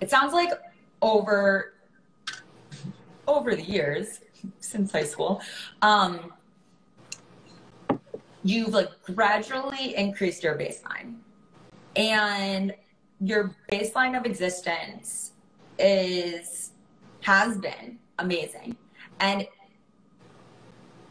[0.00, 0.50] it sounds like
[1.00, 1.74] over
[3.28, 4.20] over the years
[4.58, 5.40] since high school
[5.80, 6.32] um,
[8.42, 11.16] you've like gradually increased your baseline
[11.94, 12.74] and
[13.20, 15.32] your baseline of existence
[15.78, 16.72] is
[17.20, 18.76] has been amazing
[19.20, 19.46] and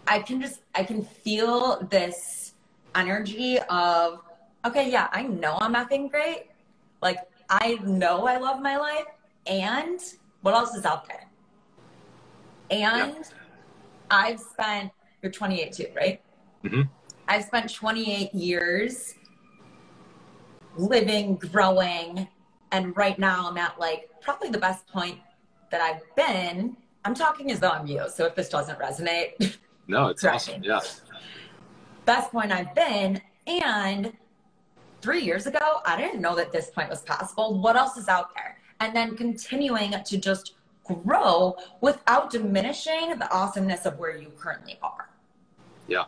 [0.07, 2.50] i can just i can feel this
[2.95, 4.19] energy of
[4.65, 6.47] okay yeah i know i'm effing great
[7.01, 7.17] like
[7.51, 9.05] I know I love my life,
[9.45, 9.99] and
[10.41, 11.27] what else is out there?
[12.69, 13.23] And yeah.
[14.09, 16.21] I've spent, you're 28 too, right?
[16.63, 16.83] Mm-hmm.
[17.27, 19.15] I've spent 28 years
[20.77, 22.25] living, growing,
[22.71, 25.19] and right now I'm at like probably the best point
[25.71, 26.77] that I've been.
[27.03, 30.63] I'm talking as though I'm you, so if this doesn't resonate, no, it's awesome.
[30.63, 30.79] Yeah.
[32.05, 34.13] Best point I've been, and
[35.01, 37.59] three years ago, I didn't know that this point was possible.
[37.59, 38.57] What else is out there?
[38.79, 45.09] And then continuing to just grow without diminishing the awesomeness of where you currently are.
[45.87, 46.05] Yeah.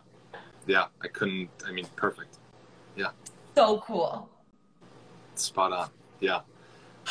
[0.66, 0.86] Yeah.
[1.02, 2.38] I couldn't, I mean, perfect.
[2.96, 3.10] Yeah.
[3.56, 4.30] So cool.
[5.36, 5.90] Spot on.
[6.20, 6.42] Yeah.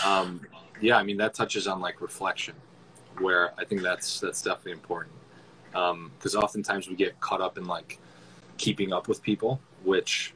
[0.04, 0.40] Um,
[0.80, 0.96] yeah.
[0.96, 2.54] I mean, that touches on like reflection
[3.18, 5.14] where I think that's, that's definitely important.
[5.74, 7.98] Um, cause oftentimes we get caught up in like
[8.58, 10.34] keeping up with people, which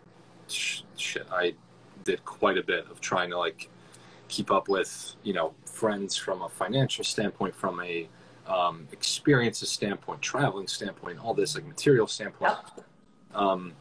[0.49, 1.55] shit, I
[2.05, 3.69] did quite a bit of trying to like
[4.29, 8.09] keep up with you know friends from a financial standpoint, from a
[8.47, 12.55] um, experiences standpoint, traveling standpoint, all this like material standpoint.
[13.35, 13.73] Um,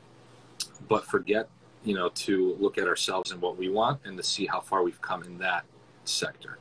[0.87, 1.47] but forget
[1.83, 4.83] you know to look at ourselves and what we want and to see how far
[4.83, 5.63] we've come in that
[6.03, 6.57] sector.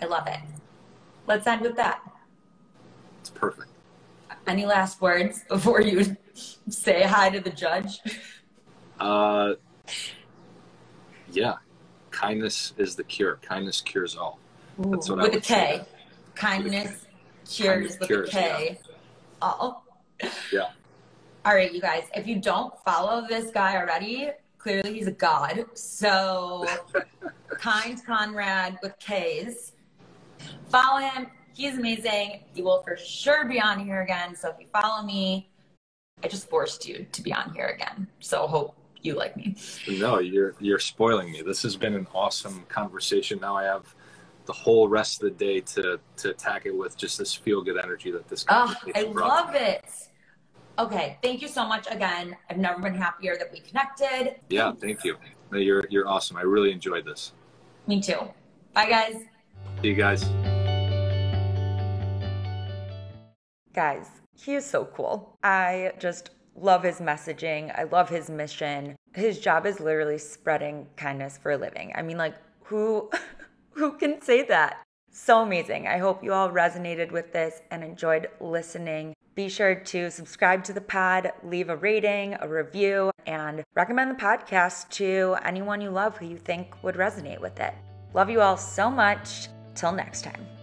[0.00, 0.40] I love it.
[1.26, 2.00] Let's end with that.
[3.20, 3.73] It's perfect.
[4.46, 6.16] Any last words before you
[6.68, 8.00] say hi to the judge?
[9.00, 9.54] Uh,
[11.32, 11.54] yeah,
[12.10, 13.38] kindness is the cure.
[13.42, 14.38] Kindness cures all.
[14.78, 15.82] That's what I with a K.
[16.34, 17.06] Kindness
[17.48, 18.78] cures with, with a K.
[18.80, 18.94] Yeah.
[19.40, 19.84] All.
[20.52, 20.70] Yeah.
[21.44, 25.66] All right, you guys, if you don't follow this guy already, clearly he's a god.
[25.74, 26.66] So,
[27.50, 29.72] Kind Conrad with K's.
[30.68, 31.26] Follow him.
[31.54, 32.40] He's amazing.
[32.52, 34.36] He will for sure be on here again.
[34.36, 35.48] So, if you follow me,
[36.22, 38.08] I just forced you to be on here again.
[38.20, 39.56] So, hope you like me.
[39.88, 41.42] No, you're you're spoiling me.
[41.42, 43.38] This has been an awesome conversation.
[43.40, 43.94] Now I have
[44.46, 47.78] the whole rest of the day to to attack it with just this feel good
[47.78, 48.44] energy that this.
[48.48, 48.92] Ah, Guy.
[48.96, 49.84] Oh, I love it.
[50.76, 52.36] Okay, thank you so much again.
[52.50, 54.36] I've never been happier that we connected.
[54.48, 55.16] Yeah, thank you.
[55.52, 56.36] You're you're awesome.
[56.36, 57.32] I really enjoyed this.
[57.86, 58.18] Me too.
[58.72, 59.16] Bye, guys.
[59.82, 60.24] See you guys.
[63.74, 65.36] Guys, he is so cool.
[65.42, 67.76] I just love his messaging.
[67.76, 68.94] I love his mission.
[69.14, 71.92] His job is literally spreading kindness for a living.
[71.96, 73.10] I mean, like, who
[73.72, 74.80] who can say that?
[75.10, 75.88] So amazing.
[75.88, 79.14] I hope you all resonated with this and enjoyed listening.
[79.34, 84.22] Be sure to subscribe to the pod, leave a rating, a review, and recommend the
[84.22, 87.74] podcast to anyone you love who you think would resonate with it.
[88.12, 89.48] Love you all so much.
[89.74, 90.53] Till next time.